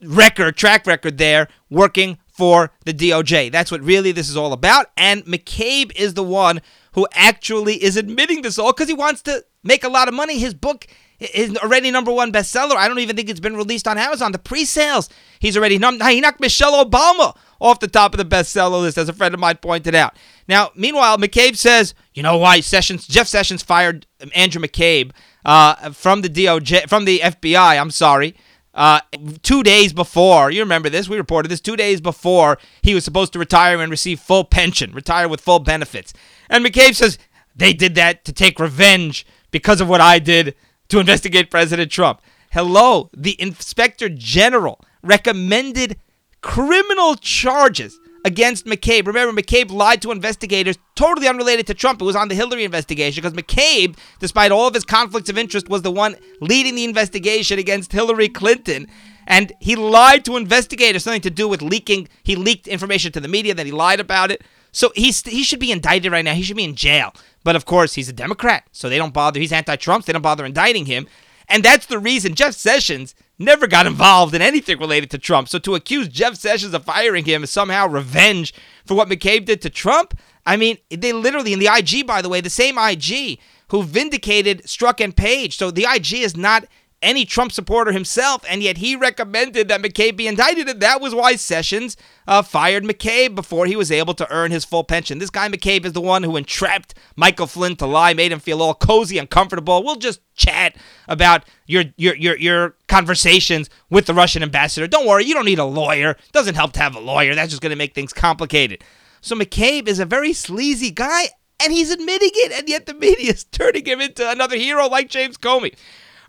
record, 0.02 0.56
track 0.56 0.87
record 0.87 1.19
there, 1.19 1.49
working 1.69 2.19
for 2.29 2.70
the 2.84 2.93
DOJ. 2.93 3.50
That's 3.50 3.70
what 3.70 3.82
really 3.82 4.12
this 4.12 4.29
is 4.29 4.37
all 4.37 4.52
about. 4.52 4.87
And 4.96 5.25
McCabe 5.25 5.94
is 5.96 6.15
the 6.15 6.22
one 6.22 6.60
who 6.93 7.06
actually 7.12 7.82
is 7.82 7.96
admitting 7.96 8.43
this 8.43 8.58
all 8.58 8.72
because 8.72 8.89
he 8.89 8.94
wants 8.94 9.22
to 9.22 9.44
make 9.62 9.84
a 9.84 9.89
lot 9.89 10.08
of 10.08 10.15
money. 10.15 10.39
His 10.39 10.55
book 10.55 10.86
is 11.19 11.56
already 11.58 11.91
number 11.91 12.13
one 12.13 12.32
bestseller. 12.32 12.77
I 12.77 12.89
don't 12.89 12.99
even 12.99 13.17
think 13.17 13.29
it's 13.29 13.41
been 13.41 13.56
released 13.56 13.89
on 13.89 13.99
Amazon. 13.99 14.32
The 14.32 14.39
pre-sales, 14.39 15.08
he's 15.39 15.56
already 15.56 15.79
num- 15.79 16.01
he 16.01 16.20
knocked 16.20 16.41
Michelle 16.41 16.85
Obama 16.85 17.37
off 17.61 17.81
the 17.81 17.89
top 17.89 18.13
of 18.13 18.19
the 18.19 18.25
bestseller 18.25 18.81
list, 18.81 18.99
as 18.99 19.08
a 19.08 19.13
friend 19.13 19.32
of 19.32 19.41
mine 19.41 19.56
pointed 19.56 19.94
out. 19.94 20.17
Now, 20.49 20.70
meanwhile, 20.75 21.17
McCabe 21.17 21.56
says, 21.56 21.94
you 22.15 22.23
know 22.23 22.37
why 22.37 22.61
Sessions, 22.61 23.06
Jeff 23.06 23.27
Sessions 23.27 23.63
fired 23.63 24.06
Andrew 24.35 24.61
McCabe 24.61 25.13
uh, 25.44 25.91
from 25.93 26.20
the 26.20 26.29
DOJ, 26.29 26.89
from 26.89 27.05
the 27.06 27.20
FBI. 27.20 27.81
I'm 27.81 27.91
sorry. 27.91 28.37
Uh, 28.75 29.01
two 29.43 29.63
days 29.63 29.94
before, 29.94 30.51
you 30.51 30.61
remember 30.61 30.91
this, 30.91 31.08
we 31.08 31.17
reported 31.17 31.49
this 31.49 31.63
two 31.63 31.77
days 31.77 31.99
before 32.03 32.58
he 32.82 32.94
was 32.94 33.05
supposed 33.05 33.32
to 33.32 33.39
retire 33.39 33.81
and 33.81 33.91
receive 33.91 34.20
full 34.20 34.44
pension, 34.44 34.93
retire 34.93 35.29
with 35.29 35.41
full 35.41 35.61
benefits. 35.61 36.13
And 36.51 36.63
McCabe 36.63 36.94
says 36.94 37.17
they 37.55 37.73
did 37.73 37.94
that 37.94 38.27
to 38.27 38.35
take 38.35 38.61
revenge 38.61 39.27
because 39.51 39.81
of 39.81 39.89
what 39.89 40.03
I 40.03 40.19
did 40.19 40.55
to 40.88 40.98
investigate 40.98 41.50
President 41.50 41.90
Trump. 41.90 42.20
Hello, 42.52 43.10
the 43.16 43.40
inspector 43.40 44.08
general 44.08 44.81
recommended 45.02 45.98
criminal 46.40 47.16
charges 47.16 47.98
against 48.24 48.66
McCabe. 48.66 49.06
Remember, 49.06 49.40
McCabe 49.40 49.70
lied 49.70 50.02
to 50.02 50.10
investigators 50.10 50.78
totally 50.96 51.28
unrelated 51.28 51.66
to 51.69 51.74
Trump. 51.74 52.00
It 52.00 52.05
was 52.05 52.16
on 52.16 52.28
the 52.28 52.34
Hillary 52.34 52.64
investigation 52.64 53.22
because 53.22 53.40
McCabe, 53.40 53.96
despite 54.19 54.50
all 54.50 54.66
of 54.66 54.74
his 54.74 54.84
conflicts 54.84 55.31
of 55.31 55.38
interest, 55.38 55.69
was 55.69 55.82
the 55.82 55.93
one 55.93 56.16
leading 56.40 56.74
the 56.74 56.84
investigation 56.84 57.58
against 57.58 57.93
Hillary 57.93 58.28
Clinton. 58.28 58.88
And 59.28 59.52
he 59.60 59.76
lied 59.76 60.24
to 60.24 60.36
investigators, 60.36 61.05
something 61.05 61.20
to 61.22 61.31
do 61.31 61.48
with 61.48 61.62
leaking. 61.62 62.08
He 62.22 62.36
leaked 62.36 62.66
information 62.66 63.12
to 63.12 63.20
the 63.20 63.28
media, 63.28 63.55
then 63.55 63.66
he 63.66 63.72
lied 63.72 64.00
about 64.00 64.31
it. 64.31 64.43
So 64.77 64.93
he's, 64.95 65.23
he 65.23 65.43
should 65.43 65.59
be 65.59 65.73
indicted 65.73 66.13
right 66.13 66.23
now. 66.23 66.35
He 66.35 66.43
should 66.43 66.59
be 66.59 66.63
in 66.63 66.75
jail. 66.75 67.15
But 67.43 67.56
of 67.56 67.65
course, 67.65 67.95
he's 67.95 68.11
a 68.11 68.13
Democrat, 68.13 68.67
so 68.73 68.91
they 68.91 68.99
don't 68.99 69.15
bother. 69.15 69.41
He's 69.41 69.51
anti 69.51 69.75
Trump, 69.77 70.05
so 70.05 70.09
they 70.09 70.13
don't 70.13 70.21
bother 70.21 70.45
indicting 70.45 70.85
him. 70.85 71.06
And 71.49 71.65
that's 71.65 71.87
the 71.87 71.99
reason 71.99 72.35
Jeff 72.35 72.53
Sessions 72.53 73.15
never 73.39 73.67
got 73.67 73.87
involved 73.87 74.35
in 74.35 74.43
anything 74.43 74.79
related 74.79 75.11
to 75.13 75.19
Trump. 75.19 75.49
So 75.49 75.59
to 75.61 75.77
accuse 75.77 76.09
Jeff 76.09 76.35
Sessions 76.35 76.75
of 76.75 76.85
firing 76.85 77.25
him 77.25 77.43
is 77.43 77.51
somehow 77.51 77.89
revenge 77.89 78.53
for 78.85 78.95
what 78.95 79.09
McCabe 79.09 79.47
did 79.47 79.63
to 79.63 79.71
Trump. 79.71 80.13
I 80.45 80.59
mean, 80.59 80.77
they 80.91 81.15
literally, 81.15 81.55
in 81.55 81.59
the 81.59 81.71
IG, 81.73 82.06
by 82.06 82.21
the 82.21 82.29
way, 82.29 82.43
the 82.43 82.51
same 82.51 82.77
IG 82.77 83.39
who 83.69 83.83
vindicated 83.83 84.65
Strzok 84.65 85.03
and 85.03 85.17
Page. 85.17 85.56
So 85.56 85.71
the 85.71 85.87
IG 85.91 86.15
is 86.15 86.37
not 86.37 86.67
any 87.03 87.24
Trump 87.24 87.53
supporter 87.53 87.93
himself, 87.93 88.44
and 88.48 88.62
yet 88.62 88.79
he 88.79 88.96
recommended 88.96 89.69
that 89.69 89.82
McCabe 89.82 90.17
be 90.17 90.26
indicted, 90.26 90.69
and 90.69 90.81
that 90.81 91.00
was 91.00 91.15
why 91.15 91.36
Sessions 91.36 91.96
uh, 92.26 92.43
fired 92.43 92.84
McCabe 92.84 93.34
before 93.34 93.67
he 93.67 93.76
was 93.76 93.91
able 93.91 94.15
to 94.15 94.31
earn 94.32 94.50
his 94.50 94.65
full 94.65 94.84
pension. 94.84 95.19
This 95.19 95.31
guy 95.31 95.48
McCabe 95.48 95.84
is 95.84 95.93
the 95.93 96.00
one 96.00 96.22
who 96.22 96.36
entrapped 96.36 96.94
Michael 97.15 97.46
Flynn 97.46 97.76
to 97.76 97.86
lie, 97.86 98.15
made 98.15 98.32
him 98.32 98.41
feel 98.41 98.62
all 98.62 98.74
cozy 98.74 99.19
and 99.19 99.29
comfortable. 99.29 99.84
We'll 99.84 99.96
just 99.96 100.20
chat 100.34 100.76
about 101.08 101.44
your 101.67 101.84
your 101.96 102.15
your 102.17 102.36
your 102.38 102.76
conversations 102.88 103.69
with 103.91 104.06
the 104.06 104.15
Russian 104.15 104.43
ambassador. 104.43 104.86
Don't 104.86 105.06
worry, 105.06 105.24
you 105.24 105.34
don't 105.34 105.44
need 105.44 105.58
a 105.58 105.65
lawyer. 105.65 106.17
Doesn't 106.32 106.55
help 106.55 106.72
to 106.72 106.81
have 106.81 106.96
a 106.96 107.00
lawyer. 107.00 107.34
That's 107.34 107.50
just 107.50 107.62
going 107.62 107.70
to 107.70 107.76
make 107.76 107.94
things 107.94 108.12
complicated. 108.12 108.82
So 109.20 109.34
McCabe 109.36 109.88
is 109.88 109.98
a 109.98 110.06
very 110.06 110.32
sleazy 110.32 110.91
guy, 110.91 111.29
and 111.62 111.72
he's 111.72 111.91
admitting 111.91 112.31
it, 112.34 112.53
and 112.53 112.69
yet 112.69 112.86
the 112.86 112.94
media 112.94 113.32
is 113.32 113.44
turning 113.53 113.84
him 113.84 114.00
into 114.00 114.29
another 114.29 114.56
hero 114.56 114.88
like 114.88 115.08
James 115.08 115.36
Comey. 115.36 115.74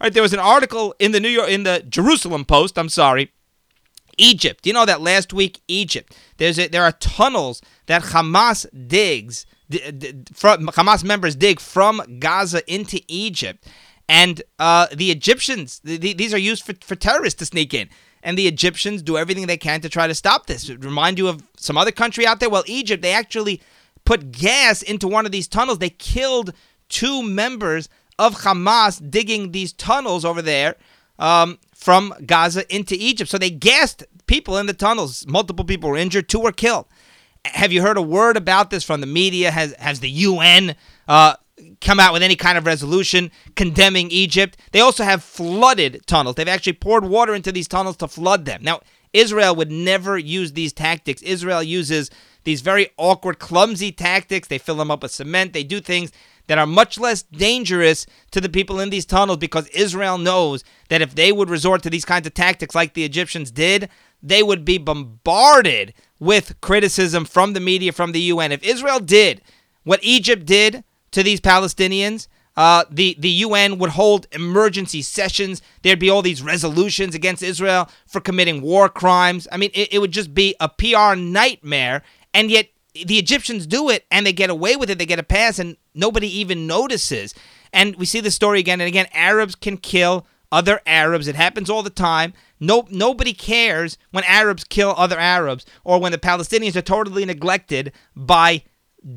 Right, 0.01 0.13
there 0.13 0.23
was 0.23 0.33
an 0.33 0.39
article 0.39 0.95
in 0.99 1.11
the 1.11 1.19
New 1.19 1.29
York 1.29 1.49
in 1.49 1.63
the 1.63 1.83
Jerusalem 1.87 2.45
Post. 2.45 2.77
I'm 2.77 2.89
sorry. 2.89 3.31
Egypt. 4.17 4.65
You 4.65 4.73
know 4.73 4.85
that 4.85 5.01
last 5.01 5.33
week 5.33 5.61
Egypt. 5.67 6.15
There's 6.37 6.57
a, 6.59 6.67
there 6.67 6.83
are 6.83 6.91
tunnels 6.91 7.61
that 7.85 8.03
Hamas 8.03 8.65
digs 8.87 9.45
d- 9.69 9.91
d- 9.91 10.13
from 10.33 10.67
Hamas 10.67 11.03
members 11.03 11.35
dig 11.35 11.59
from 11.59 12.01
Gaza 12.19 12.61
into 12.71 12.99
Egypt, 13.07 13.67
and 14.09 14.41
uh, 14.57 14.87
the 14.93 15.11
Egyptians 15.11 15.81
the, 15.83 15.97
these 15.97 16.33
are 16.33 16.39
used 16.39 16.63
for, 16.63 16.73
for 16.81 16.95
terrorists 16.95 17.39
to 17.39 17.45
sneak 17.45 17.73
in. 17.73 17.89
And 18.23 18.37
the 18.37 18.47
Egyptians 18.47 19.03
do 19.03 19.15
everything 19.15 19.45
they 19.45 19.57
can 19.57 19.79
to 19.81 19.89
try 19.89 20.07
to 20.07 20.15
stop 20.15 20.47
this. 20.47 20.69
Remind 20.69 21.17
you 21.17 21.27
of 21.27 21.43
some 21.55 21.77
other 21.77 21.91
country 21.91 22.25
out 22.25 22.39
there? 22.39 22.49
Well, 22.49 22.63
Egypt, 22.65 23.01
they 23.03 23.13
actually 23.13 23.61
put 24.03 24.31
gas 24.31 24.81
into 24.81 25.07
one 25.07 25.25
of 25.25 25.31
these 25.31 25.47
tunnels. 25.47 25.77
They 25.77 25.91
killed 25.91 26.51
two 26.89 27.21
members 27.21 27.87
of 28.19 28.41
Hamas 28.41 29.01
digging 29.09 29.51
these 29.51 29.73
tunnels 29.73 30.25
over 30.25 30.41
there 30.41 30.75
um, 31.19 31.59
from 31.73 32.13
Gaza 32.25 32.73
into 32.73 32.95
Egypt. 32.97 33.29
So 33.29 33.37
they 33.37 33.49
gassed 33.49 34.03
people 34.25 34.57
in 34.57 34.65
the 34.65 34.73
tunnels. 34.73 35.25
Multiple 35.27 35.65
people 35.65 35.89
were 35.89 35.97
injured, 35.97 36.29
two 36.29 36.39
were 36.39 36.51
killed. 36.51 36.85
Have 37.45 37.71
you 37.71 37.81
heard 37.81 37.97
a 37.97 38.01
word 38.01 38.35
about 38.35 38.69
this 38.71 38.83
from 38.83 38.99
the 38.99 39.07
media? 39.07 39.51
Has 39.51 39.73
has 39.75 40.01
the 40.01 40.09
UN 40.09 40.75
uh, 41.07 41.35
come 41.79 41.99
out 41.99 42.11
with 42.11 42.21
any 42.21 42.35
kind 42.35 42.57
of 42.57 42.65
resolution 42.65 43.31
condemning 43.55 44.11
Egypt? 44.11 44.57
They 44.71 44.81
also 44.81 45.03
have 45.03 45.23
flooded 45.23 46.05
tunnels. 46.07 46.35
They've 46.35 46.47
actually 46.47 46.73
poured 46.73 47.05
water 47.05 47.33
into 47.33 47.53
these 47.53 47.67
tunnels 47.67 47.95
to 47.97 48.07
flood 48.07 48.45
them. 48.45 48.63
Now, 48.63 48.81
Israel 49.13 49.55
would 49.55 49.71
never 49.71 50.17
use 50.17 50.53
these 50.53 50.73
tactics. 50.73 51.21
Israel 51.21 51.63
uses 51.63 52.11
these 52.43 52.61
very 52.61 52.89
awkward, 52.97 53.39
clumsy 53.39 53.91
tactics. 53.91 54.47
They 54.47 54.57
fill 54.57 54.75
them 54.75 54.91
up 54.91 55.03
with 55.03 55.11
cement. 55.11 55.53
They 55.53 55.63
do 55.63 55.79
things 55.79 56.11
that 56.47 56.57
are 56.57 56.65
much 56.65 56.97
less 56.97 57.23
dangerous 57.23 58.05
to 58.31 58.41
the 58.41 58.49
people 58.49 58.79
in 58.79 58.89
these 58.89 59.05
tunnels 59.05 59.37
because 59.37 59.67
Israel 59.69 60.17
knows 60.17 60.63
that 60.89 61.01
if 61.01 61.15
they 61.15 61.31
would 61.31 61.49
resort 61.49 61.83
to 61.83 61.89
these 61.89 62.05
kinds 62.05 62.25
of 62.25 62.33
tactics 62.33 62.75
like 62.75 62.93
the 62.93 63.03
Egyptians 63.03 63.51
did, 63.51 63.89
they 64.21 64.41
would 64.41 64.65
be 64.65 64.77
bombarded 64.77 65.93
with 66.19 66.59
criticism 66.61 67.25
from 67.25 67.53
the 67.53 67.59
media, 67.59 67.91
from 67.91 68.11
the 68.11 68.21
UN. 68.21 68.51
If 68.51 68.63
Israel 68.63 68.99
did 68.99 69.41
what 69.83 70.03
Egypt 70.03 70.45
did 70.45 70.83
to 71.11 71.23
these 71.23 71.39
Palestinians, 71.39 72.27
uh, 72.55 72.85
the, 72.89 73.15
the 73.19 73.29
UN 73.29 73.77
would 73.77 73.91
hold 73.91 74.25
emergency 74.31 75.03
sessions. 75.03 75.61
There'd 75.83 75.99
be 75.99 76.09
all 76.09 76.23
these 76.23 76.41
resolutions 76.41 77.13
against 77.13 77.43
Israel 77.43 77.87
for 78.07 78.19
committing 78.19 78.61
war 78.61 78.89
crimes. 78.89 79.47
I 79.51 79.57
mean, 79.57 79.69
it, 79.75 79.93
it 79.93 79.99
would 79.99 80.11
just 80.11 80.33
be 80.33 80.55
a 80.59 80.67
PR 80.67 81.15
nightmare. 81.15 82.01
And 82.33 82.49
yet, 82.49 82.69
the 83.05 83.19
Egyptians 83.19 83.67
do 83.67 83.89
it 83.89 84.05
and 84.09 84.25
they 84.25 84.33
get 84.33 84.49
away 84.49 84.75
with 84.75 84.89
it. 84.89 84.97
They 84.97 85.05
get 85.05 85.19
a 85.19 85.23
pass 85.23 85.59
and 85.59 85.77
nobody 85.97 86.27
even 86.39 86.67
notices. 86.67 87.33
And 87.73 87.95
we 87.95 88.05
see 88.05 88.19
the 88.19 88.31
story 88.31 88.59
again 88.59 88.79
and 88.79 88.87
again. 88.87 89.07
Arabs 89.13 89.55
can 89.55 89.77
kill 89.77 90.25
other 90.51 90.79
Arabs. 90.85 91.27
It 91.27 91.35
happens 91.35 91.69
all 91.69 91.83
the 91.83 91.89
time. 91.89 92.33
No, 92.59 92.87
nobody 92.89 93.33
cares 93.33 93.97
when 94.11 94.23
Arabs 94.23 94.63
kill 94.63 94.93
other 94.97 95.19
Arabs 95.19 95.65
or 95.83 95.99
when 95.99 96.11
the 96.11 96.17
Palestinians 96.17 96.75
are 96.75 96.81
totally 96.81 97.25
neglected 97.25 97.91
by 98.15 98.63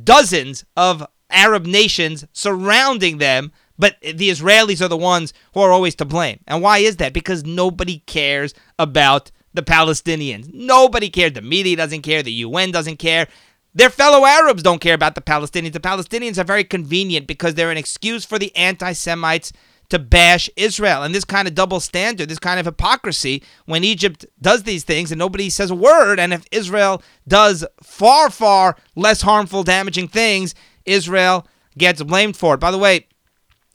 dozens 0.05 0.65
of 0.77 1.07
Arab 1.31 1.67
nations 1.67 2.27
surrounding 2.33 3.19
them. 3.19 3.53
But 3.79 3.97
the 4.03 4.29
Israelis 4.29 4.83
are 4.85 4.89
the 4.89 4.97
ones 4.97 5.33
who 5.55 5.61
are 5.61 5.73
always 5.73 5.95
to 5.97 6.05
blame. 6.05 6.41
And 6.47 6.61
why 6.63 6.79
is 6.79 6.97
that? 6.97 7.15
Because 7.15 7.45
nobody 7.45 8.01
cares 8.01 8.53
about 8.79 9.31
the 9.55 9.63
Palestinians. 9.63 10.53
Nobody 10.53 11.09
cares. 11.09 11.33
The 11.33 11.43
media 11.43 11.77
doesn't 11.77 12.03
care. 12.03 12.23
The 12.23 12.33
UN 12.33 12.73
doesn't 12.73 12.99
care. 12.99 13.27
Their 13.75 13.91
fellow 13.91 14.27
Arabs 14.27 14.63
don't 14.63 14.81
care 14.81 14.95
about 14.95 15.15
the 15.15 15.21
Palestinians. 15.21 15.73
The 15.73 15.81
Palestinians 15.81 16.39
are 16.39 16.45
very 16.45 16.65
convenient 16.65 17.27
because 17.27 17.55
they're 17.55 17.71
an 17.71 17.77
excuse 17.77 18.25
for 18.25 18.39
the 18.39 18.55
anti 18.57 18.93
Semites 18.93 19.53
to 19.91 19.99
bash 19.99 20.49
Israel. 20.57 21.03
And 21.03 21.15
this 21.15 21.25
kind 21.25 21.47
of 21.47 21.55
double 21.55 21.81
standard, 21.81 22.29
this 22.29 22.39
kind 22.39 22.59
of 22.59 22.67
hypocrisy, 22.67 23.43
when 23.67 23.85
Egypt 23.85 24.25
does 24.41 24.63
these 24.63 24.85
things 24.85 25.13
and 25.13 25.19
nobody 25.19 25.51
says 25.51 25.71
a 25.71 25.75
word, 25.75 26.19
and 26.19 26.33
if 26.33 26.45
Israel 26.51 27.03
does 27.29 27.65
far, 27.83 28.31
far 28.31 28.77
less 28.97 29.23
harmful, 29.23 29.63
damaging 29.63 30.09
things, 30.09 30.55
Israel 30.85 31.47
gets 31.77 32.03
blamed 32.03 32.37
for 32.37 32.55
it. 32.55 32.61
By 32.61 32.71
the 32.71 32.79
way, 32.79 33.07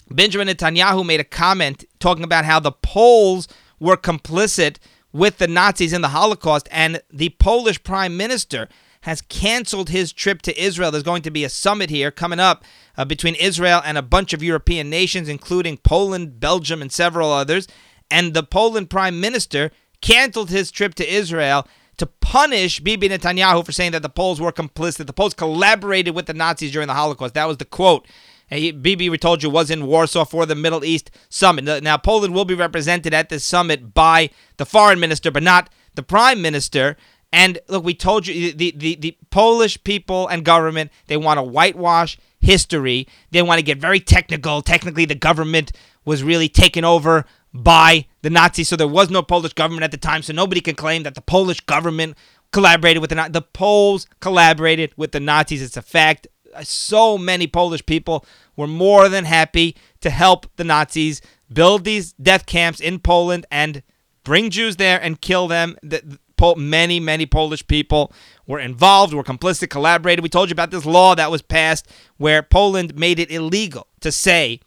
Benjamin 0.10 0.48
Netanyahu 0.48 1.06
made 1.06 1.20
a 1.20 1.26
comment 1.26 1.86
talking 2.00 2.24
about 2.24 2.46
how 2.46 2.60
the 2.60 2.72
Poles 2.72 3.48
were 3.80 3.98
complicit 3.98 4.78
with 5.12 5.38
the 5.38 5.48
Nazis 5.48 5.94
in 5.94 6.02
the 6.02 6.10
Holocaust, 6.10 6.68
and 6.72 7.02
the 7.10 7.30
Polish 7.40 7.82
prime 7.84 8.18
minister 8.18 8.68
has 9.06 9.22
canceled 9.22 9.90
his 9.90 10.12
trip 10.12 10.42
to 10.42 10.60
Israel. 10.60 10.90
There's 10.90 11.04
going 11.04 11.22
to 11.22 11.32
be 11.32 11.44
a 11.44 11.50
summit 11.50 11.92
here 11.92 12.10
coming 12.10 12.40
up 12.40 12.64
uh, 12.98 13.06
between 13.06 13.36
Israel 13.36 13.80
and 13.86 14.00
a 14.00 14.02
bunch 14.02 14.34
of 14.34 14.42
European 14.42 14.90
nations, 14.90 15.30
including 15.30 15.78
Poland, 15.78 16.40
Belgium, 16.40 16.82
and 16.82 16.92
several 16.92 17.32
others. 17.32 17.68
And 18.10 18.34
the 18.34 18.42
Poland 18.42 18.90
prime 18.90 19.20
minister 19.20 19.70
canceled 20.02 20.50
his 20.50 20.72
trip 20.72 20.96
to 20.96 21.08
Israel 21.08 21.68
to 21.98 22.08
punish 22.08 22.80
Bibi 22.80 23.10
Netanyahu 23.10 23.64
for 23.64 23.72
saying 23.72 23.92
that 23.92 24.02
the 24.02 24.10
Poles 24.10 24.42
were 24.42 24.52
complicit. 24.52 25.06
The 25.06 25.14
Poles 25.14 25.36
collaborated 25.36 26.16
with 26.16 26.26
the 26.26 26.34
Nazis 26.34 26.72
during 26.72 26.88
the 26.88 26.96
Holocaust. 26.96 27.36
That 27.36 27.48
was 27.48 27.58
the 27.58 27.66
quote. 27.66 28.08
He, 28.50 28.72
Bibi, 28.72 29.10
we 29.10 29.20
told 29.20 29.44
you, 29.44 29.52
was 29.52 29.70
in 29.70 29.86
Warsaw 29.86 30.26
for 30.26 30.48
the 30.48 30.56
Middle 30.56 30.84
East 30.84 31.12
Summit. 31.30 31.84
Now, 31.84 31.98
Poland 31.98 32.34
will 32.34 32.46
be 32.46 32.56
represented 32.56 33.14
at 33.14 33.30
this 33.30 33.44
summit 33.44 33.94
by 33.94 34.32
the 34.58 34.66
foreign 34.66 35.00
minister, 35.00 35.30
but 35.30 35.44
not 35.44 35.70
the 35.94 36.04
prime 36.04 36.42
minister. 36.42 36.98
And 37.36 37.60
look, 37.68 37.84
we 37.84 37.94
told 37.94 38.28
you 38.28 38.54
the, 38.54 38.72
the, 38.72 38.96
the 38.96 39.18
Polish 39.30 39.84
people 39.84 40.26
and 40.30 40.46
government, 40.46 40.90
they 41.08 41.18
want 41.18 41.38
to 41.38 41.44
whitewash 41.44 42.18
history. 42.40 43.10
They 43.32 43.42
want 43.42 43.60
to 43.60 43.62
get 43.62 43.78
very 43.78 44.00
technical. 44.00 44.62
Technically, 44.62 45.04
the 45.04 45.16
government 45.16 45.74
was 46.06 46.24
really 46.24 46.48
taken 46.48 46.86
over 46.86 47.26
by 47.54 48.06
the 48.22 48.30
Nazis, 48.30 48.70
so 48.70 48.78
there 48.78 48.88
was 48.88 49.10
no 49.10 49.22
Polish 49.22 49.52
government 49.52 49.84
at 49.84 49.92
the 49.92 49.98
time, 49.98 50.22
so 50.22 50.32
nobody 50.32 50.62
can 50.62 50.76
claim 50.76 51.04
that 51.04 51.16
the 51.16 51.22
Polish 51.22 51.60
government 51.60 52.16
collaborated 52.54 53.02
with 53.02 53.10
the. 53.10 53.30
The 53.30 53.42
Poles 53.42 54.08
collaborated 54.22 54.94
with 54.96 55.12
the 55.12 55.20
Nazis. 55.20 55.62
It's 55.62 55.76
a 55.76 55.82
fact. 55.82 56.28
Uh, 56.54 56.64
so 56.64 57.18
many 57.18 57.48
Polish 57.48 57.86
people 57.86 58.26
were 58.56 58.68
more 58.68 59.10
than 59.10 59.26
happy 59.26 59.76
to 60.00 60.10
help 60.10 60.48
the 60.56 60.64
Nazis 60.64 61.22
build 61.52 61.84
these 61.84 62.14
death 62.14 62.46
camps 62.46 62.80
in 62.80 63.00
Poland 63.00 63.46
and 63.52 63.84
bring 64.24 64.50
Jews 64.50 64.78
there 64.78 65.02
and 65.02 65.20
kill 65.20 65.50
them. 65.50 65.76
The, 65.84 66.18
many, 66.58 67.00
many 67.00 67.26
Polish 67.26 67.66
people 67.68 68.12
were 68.48 68.60
involved, 68.60 69.14
were 69.14 69.24
complicit, 69.24 69.70
collaborated. 69.70 70.24
We 70.24 70.30
told 70.30 70.50
you 70.50 70.54
about 70.54 70.72
this 70.72 70.86
law 70.86 71.16
that 71.16 71.32
was 71.32 71.42
passed 71.42 71.88
where 72.18 72.44
Poland 72.44 72.96
made 72.96 73.20
it 73.20 73.32
illegal 73.32 73.88
to 74.02 74.12
say 74.12 74.60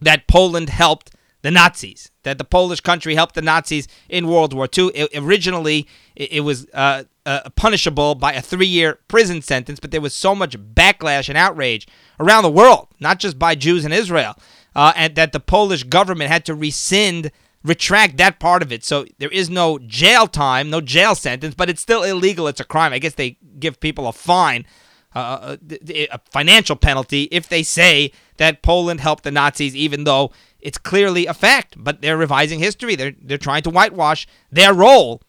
that 0.00 0.26
Poland 0.26 0.68
helped 0.68 1.14
the 1.42 1.50
Nazis, 1.50 2.10
that 2.22 2.38
the 2.38 2.44
Polish 2.44 2.80
country 2.80 3.14
helped 3.14 3.34
the 3.34 3.42
Nazis 3.42 3.88
in 4.08 4.28
World 4.28 4.52
War 4.52 4.68
II. 4.76 4.88
It, 4.94 5.10
originally, 5.16 5.86
it, 6.14 6.32
it 6.32 6.40
was 6.40 6.66
uh, 6.74 7.04
uh, 7.24 7.48
punishable 7.56 8.14
by 8.14 8.32
a 8.32 8.42
three 8.42 8.66
year 8.66 8.98
prison 9.08 9.40
sentence, 9.40 9.80
but 9.80 9.90
there 9.90 10.00
was 10.00 10.14
so 10.14 10.34
much 10.34 10.58
backlash 10.58 11.28
and 11.28 11.38
outrage 11.38 11.88
around 12.18 12.42
the 12.42 12.50
world, 12.50 12.88
not 12.98 13.18
just 13.18 13.38
by 13.38 13.54
Jews 13.54 13.84
in 13.84 13.92
Israel, 13.92 14.36
uh, 14.74 14.92
and 14.96 15.14
that 15.14 15.32
the 15.32 15.40
Polish 15.40 15.84
government 15.84 16.30
had 16.30 16.44
to 16.46 16.54
rescind 16.54 17.30
retract 17.62 18.16
that 18.16 18.38
part 18.38 18.62
of 18.62 18.72
it. 18.72 18.84
So 18.84 19.04
there 19.18 19.30
is 19.30 19.50
no 19.50 19.78
jail 19.78 20.26
time, 20.26 20.70
no 20.70 20.80
jail 20.80 21.14
sentence, 21.14 21.54
but 21.54 21.68
it's 21.68 21.80
still 21.80 22.02
illegal. 22.02 22.48
It's 22.48 22.60
a 22.60 22.64
crime. 22.64 22.92
I 22.92 22.98
guess 22.98 23.14
they 23.14 23.36
give 23.58 23.80
people 23.80 24.08
a 24.08 24.12
fine, 24.12 24.64
uh, 25.14 25.56
a, 25.88 26.06
a 26.08 26.20
financial 26.30 26.76
penalty, 26.76 27.24
if 27.30 27.48
they 27.48 27.62
say 27.62 28.12
that 28.38 28.62
Poland 28.62 29.00
helped 29.00 29.24
the 29.24 29.30
Nazis, 29.30 29.76
even 29.76 30.04
though 30.04 30.32
it's 30.58 30.78
clearly 30.78 31.26
a 31.26 31.34
fact. 31.34 31.74
But 31.76 32.00
they're 32.00 32.16
revising 32.16 32.58
history. 32.58 32.96
They're 32.96 33.14
they're 33.20 33.38
trying 33.38 33.62
to 33.62 33.70
whitewash 33.70 34.26
their 34.50 34.72
role 34.72 35.22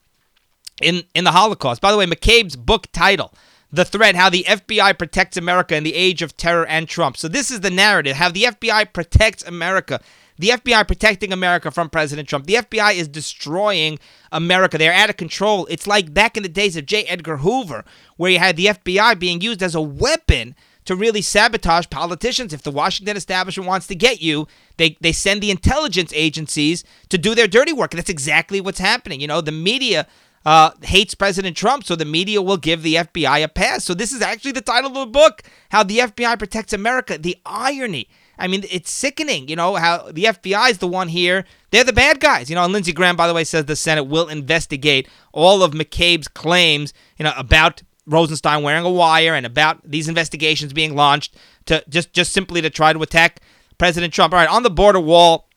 in 0.82 1.04
in 1.14 1.24
the 1.26 1.32
Holocaust. 1.32 1.82
By 1.82 1.92
the 1.92 1.98
way, 1.98 2.06
McCabe's 2.06 2.56
book 2.56 2.88
title. 2.92 3.34
The 3.74 3.86
threat, 3.86 4.16
how 4.16 4.30
the 4.30 4.44
FBI 4.44 4.98
protects 4.98 5.38
America 5.38 5.76
in 5.76 5.84
the 5.84 5.96
age 5.96 6.22
of 6.22 6.36
terror 6.36 6.66
and 6.66 6.90
Trump. 6.90 7.16
So, 7.16 7.28
this 7.28 7.50
is 7.50 7.62
the 7.62 7.70
narrative 7.70 8.18
how 8.18 8.30
the 8.30 8.44
FBI 8.44 8.92
protects 8.94 9.44
America 9.44 10.02
the 10.42 10.50
FBI 10.50 10.88
protecting 10.88 11.32
America 11.32 11.70
from 11.70 11.90
President 11.90 12.28
Trump. 12.28 12.48
The 12.48 12.56
FBI 12.56 12.96
is 12.96 13.08
destroying 13.08 14.00
America. 14.32 14.76
They're 14.76 14.92
out 14.92 15.12
of 15.12 15.18
control. 15.18 15.68
It's 15.68 15.86
like 15.86 16.16
back 16.16 16.36
in 16.36 16.42
the 16.42 16.50
days 16.50 16.76
of 16.76 16.88
J. 16.88 17.04
Edgar 17.04 17.38
Hoover, 17.38 17.86
where 18.18 18.32
you 18.32 18.40
had 18.40 18.58
the 18.58 18.66
FBI 18.66 19.20
being 19.20 19.40
used 19.40 19.62
as 19.62 19.76
a 19.76 19.82
weapon 19.82 20.56
to 20.86 20.96
really 20.96 21.22
sabotage 21.22 21.86
politicians. 21.92 22.54
If 22.54 22.64
the 22.64 22.72
Washington 22.72 23.16
establishment 23.16 23.68
wants 23.68 23.86
to 23.86 23.96
get 23.96 24.20
you, 24.20 24.48
they, 24.78 24.98
they 25.00 25.12
send 25.12 25.42
the 25.42 25.52
intelligence 25.52 26.12
agencies 26.16 26.84
to 27.10 27.20
do 27.20 27.36
their 27.36 27.48
dirty 27.48 27.72
work. 27.72 27.94
And 27.94 28.00
that's 28.00 28.10
exactly 28.10 28.60
what's 28.60 28.80
happening. 28.80 29.22
You 29.22 29.28
know, 29.28 29.42
the 29.42 29.52
media 29.52 30.08
uh, 30.46 30.72
hates 30.82 31.14
President 31.14 31.56
Trump, 31.56 31.84
so 31.84 31.96
the 31.96 32.06
media 32.06 32.42
will 32.42 32.58
give 32.58 32.84
the 32.84 32.96
FBI 32.96 33.44
a 33.44 33.48
pass. 33.48 33.84
So 33.84 33.94
this 33.94 34.12
is 34.12 34.22
actually 34.22 34.54
the 34.54 34.62
title 34.62 34.90
of 34.90 34.96
the 34.96 35.06
book 35.06 35.44
How 35.70 35.84
the 35.84 36.00
FBI 36.00 36.38
Protects 36.38 36.74
America. 36.74 37.18
The 37.18 37.38
irony. 37.46 38.10
I 38.40 38.48
mean, 38.48 38.64
it's 38.72 38.90
sickening, 38.90 39.48
you 39.50 39.56
know, 39.56 39.76
how 39.76 40.12
the 40.12 40.24
FBI 40.24 40.72
is 40.72 40.80
the 40.80 40.88
one 40.88 41.10
here. 41.10 41.46
They're 41.70 41.84
the 41.84 41.94
bad 41.94 42.20
guys. 42.20 42.50
You 42.50 42.56
know, 42.56 42.64
and 42.64 42.74
Lindsey 42.74 42.92
Graham, 42.92 43.16
by 43.16 43.28
the 43.28 43.36
way, 43.36 43.44
says 43.44 43.66
the 43.66 43.76
Senate 43.76 44.06
will 44.06 44.28
investigate 44.30 45.08
all 45.32 45.62
of 45.62 45.74
McCabe's 45.74 46.28
claims, 46.28 46.92
you 47.20 47.24
know, 47.24 47.34
about 47.38 47.84
Rosenstein 48.08 48.64
wearing 48.64 48.84
a 48.84 48.90
wire 48.90 49.36
and 49.36 49.46
about 49.46 49.80
these 49.84 50.10
investigations 50.10 50.74
being 50.74 50.96
launched 50.96 51.36
to 51.66 51.84
just 51.88 52.14
just 52.14 52.32
simply 52.32 52.62
to 52.62 52.70
try 52.72 52.94
to 52.94 53.04
attack 53.04 53.42
President 53.78 54.12
Trump. 54.12 54.34
All 54.34 54.40
right, 54.40 54.50
on 54.50 54.64
the 54.64 54.72
border 54.72 55.00
wall, 55.00 55.48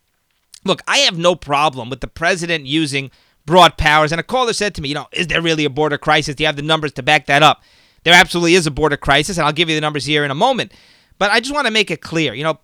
look, 0.64 0.82
I 0.86 0.98
have 0.98 1.16
no 1.16 1.34
problem 1.34 1.88
with 1.88 2.00
the 2.02 2.06
president 2.06 2.66
using 2.66 3.10
broad 3.46 3.76
powers. 3.76 4.12
And 4.12 4.20
a 4.20 4.24
caller 4.24 4.52
said 4.52 4.74
to 4.74 4.82
me, 4.82 4.88
you 4.88 4.94
know, 4.94 5.06
is 5.12 5.26
there 5.26 5.42
really 5.42 5.64
a 5.64 5.70
border 5.70 5.98
crisis? 5.98 6.34
Do 6.34 6.42
you 6.42 6.46
have 6.46 6.56
the 6.56 6.62
numbers 6.62 6.92
to 6.92 7.02
back 7.02 7.26
that 7.26 7.42
up? 7.42 7.62
There 8.04 8.14
absolutely 8.14 8.54
is 8.54 8.66
a 8.66 8.70
border 8.70 8.96
crisis, 8.96 9.38
and 9.38 9.46
I'll 9.46 9.52
give 9.52 9.68
you 9.68 9.74
the 9.74 9.80
numbers 9.80 10.04
here 10.04 10.24
in 10.24 10.30
a 10.30 10.34
moment. 10.34 10.72
But 11.18 11.30
I 11.30 11.40
just 11.40 11.54
want 11.54 11.66
to 11.66 11.72
make 11.72 11.90
it 11.90 12.00
clear, 12.02 12.34
you 12.34 12.44
know, 12.44 12.58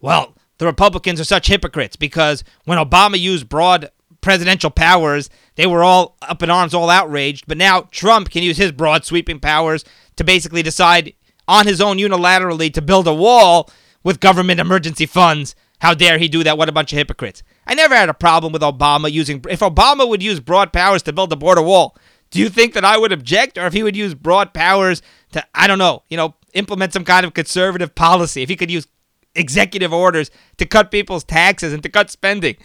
well, 0.00 0.34
the 0.58 0.66
Republicans 0.66 1.20
are 1.20 1.24
such 1.24 1.46
hypocrites 1.46 1.96
because 1.96 2.44
when 2.64 2.78
Obama 2.78 3.18
used 3.18 3.48
broad 3.48 3.90
presidential 4.20 4.70
powers, 4.70 5.30
they 5.56 5.66
were 5.66 5.82
all 5.82 6.16
up 6.22 6.42
in 6.42 6.50
arms, 6.50 6.74
all 6.74 6.90
outraged. 6.90 7.46
But 7.46 7.58
now 7.58 7.82
Trump 7.90 8.30
can 8.30 8.42
use 8.42 8.56
his 8.56 8.72
broad 8.72 9.04
sweeping 9.04 9.40
powers 9.40 9.84
to 10.16 10.24
basically 10.24 10.62
decide 10.62 11.14
on 11.48 11.66
his 11.66 11.80
own 11.80 11.98
unilaterally 11.98 12.72
to 12.74 12.82
build 12.82 13.06
a 13.06 13.14
wall 13.14 13.70
with 14.02 14.20
government 14.20 14.60
emergency 14.60 15.06
funds. 15.06 15.54
How 15.80 15.94
dare 15.94 16.18
he 16.18 16.28
do 16.28 16.44
that? 16.44 16.58
What 16.58 16.68
a 16.68 16.72
bunch 16.72 16.92
of 16.92 16.98
hypocrites. 16.98 17.42
I 17.66 17.74
never 17.74 17.94
had 17.94 18.08
a 18.08 18.14
problem 18.14 18.52
with 18.52 18.62
Obama 18.62 19.10
using. 19.10 19.44
If 19.48 19.60
Obama 19.60 20.08
would 20.08 20.22
use 20.22 20.40
broad 20.40 20.72
powers 20.72 21.02
to 21.04 21.12
build 21.12 21.32
a 21.32 21.36
border 21.36 21.62
wall, 21.62 21.96
do 22.30 22.40
you 22.40 22.48
think 22.48 22.74
that 22.74 22.84
I 22.84 22.98
would 22.98 23.12
object? 23.12 23.58
Or 23.58 23.66
if 23.66 23.72
he 23.72 23.82
would 23.82 23.96
use 23.96 24.14
broad 24.14 24.52
powers 24.52 25.02
to, 25.32 25.44
I 25.54 25.66
don't 25.66 25.78
know, 25.78 26.02
you 26.08 26.16
know, 26.16 26.34
implement 26.54 26.92
some 26.92 27.04
kind 27.04 27.24
of 27.24 27.34
conservative 27.34 27.94
policy, 27.94 28.42
if 28.42 28.48
he 28.48 28.56
could 28.56 28.70
use 28.70 28.86
executive 29.34 29.92
orders 29.92 30.30
to 30.58 30.66
cut 30.66 30.90
people's 30.90 31.24
taxes 31.24 31.72
and 31.72 31.82
to 31.82 31.88
cut 31.88 32.10
spending, 32.10 32.56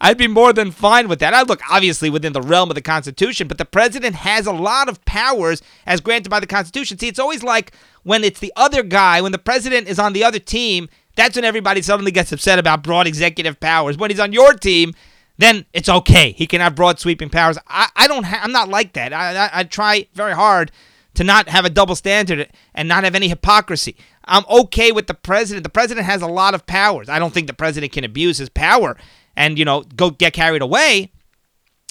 I'd 0.00 0.18
be 0.18 0.26
more 0.26 0.52
than 0.52 0.72
fine 0.72 1.08
with 1.08 1.20
that. 1.20 1.32
I 1.32 1.42
look 1.42 1.60
obviously 1.70 2.10
within 2.10 2.32
the 2.32 2.42
realm 2.42 2.70
of 2.70 2.74
the 2.74 2.82
Constitution, 2.82 3.46
but 3.46 3.58
the 3.58 3.64
president 3.64 4.16
has 4.16 4.46
a 4.46 4.52
lot 4.52 4.88
of 4.88 5.04
powers 5.04 5.62
as 5.86 6.00
granted 6.00 6.28
by 6.28 6.40
the 6.40 6.46
Constitution. 6.46 6.98
See, 6.98 7.06
it's 7.06 7.20
always 7.20 7.44
like 7.44 7.72
when 8.02 8.24
it's 8.24 8.40
the 8.40 8.52
other 8.56 8.82
guy, 8.82 9.20
when 9.20 9.30
the 9.30 9.38
president 9.38 9.86
is 9.86 10.00
on 10.00 10.12
the 10.12 10.24
other 10.24 10.40
team, 10.40 10.88
that's 11.16 11.36
when 11.36 11.44
everybody 11.44 11.82
suddenly 11.82 12.10
gets 12.10 12.32
upset 12.32 12.58
about 12.58 12.82
broad 12.82 13.06
executive 13.06 13.60
powers. 13.60 13.96
When 13.96 14.10
he's 14.10 14.20
on 14.20 14.32
your 14.32 14.54
team, 14.54 14.94
then 15.38 15.66
it's 15.72 15.88
okay. 15.88 16.32
He 16.32 16.46
can 16.46 16.60
have 16.60 16.74
broad 16.74 16.98
sweeping 16.98 17.30
powers. 17.30 17.58
I, 17.66 17.88
I 17.96 18.08
don't. 18.08 18.24
Ha- 18.24 18.40
I'm 18.42 18.52
not 18.52 18.68
like 18.68 18.92
that. 18.94 19.12
I, 19.12 19.36
I, 19.36 19.50
I 19.60 19.64
try 19.64 20.06
very 20.14 20.34
hard 20.34 20.72
to 21.14 21.24
not 21.24 21.48
have 21.48 21.64
a 21.64 21.70
double 21.70 21.96
standard 21.96 22.50
and 22.74 22.88
not 22.88 23.04
have 23.04 23.14
any 23.14 23.28
hypocrisy. 23.28 23.96
I'm 24.24 24.44
okay 24.48 24.92
with 24.92 25.06
the 25.06 25.14
president. 25.14 25.64
The 25.64 25.70
president 25.70 26.06
has 26.06 26.22
a 26.22 26.26
lot 26.26 26.54
of 26.54 26.66
powers. 26.66 27.08
I 27.08 27.18
don't 27.18 27.34
think 27.34 27.46
the 27.46 27.52
president 27.52 27.92
can 27.92 28.04
abuse 28.04 28.38
his 28.38 28.48
power 28.48 28.96
and, 29.36 29.58
you 29.58 29.64
know, 29.64 29.82
go 29.82 30.10
get 30.10 30.32
carried 30.32 30.62
away. 30.62 31.12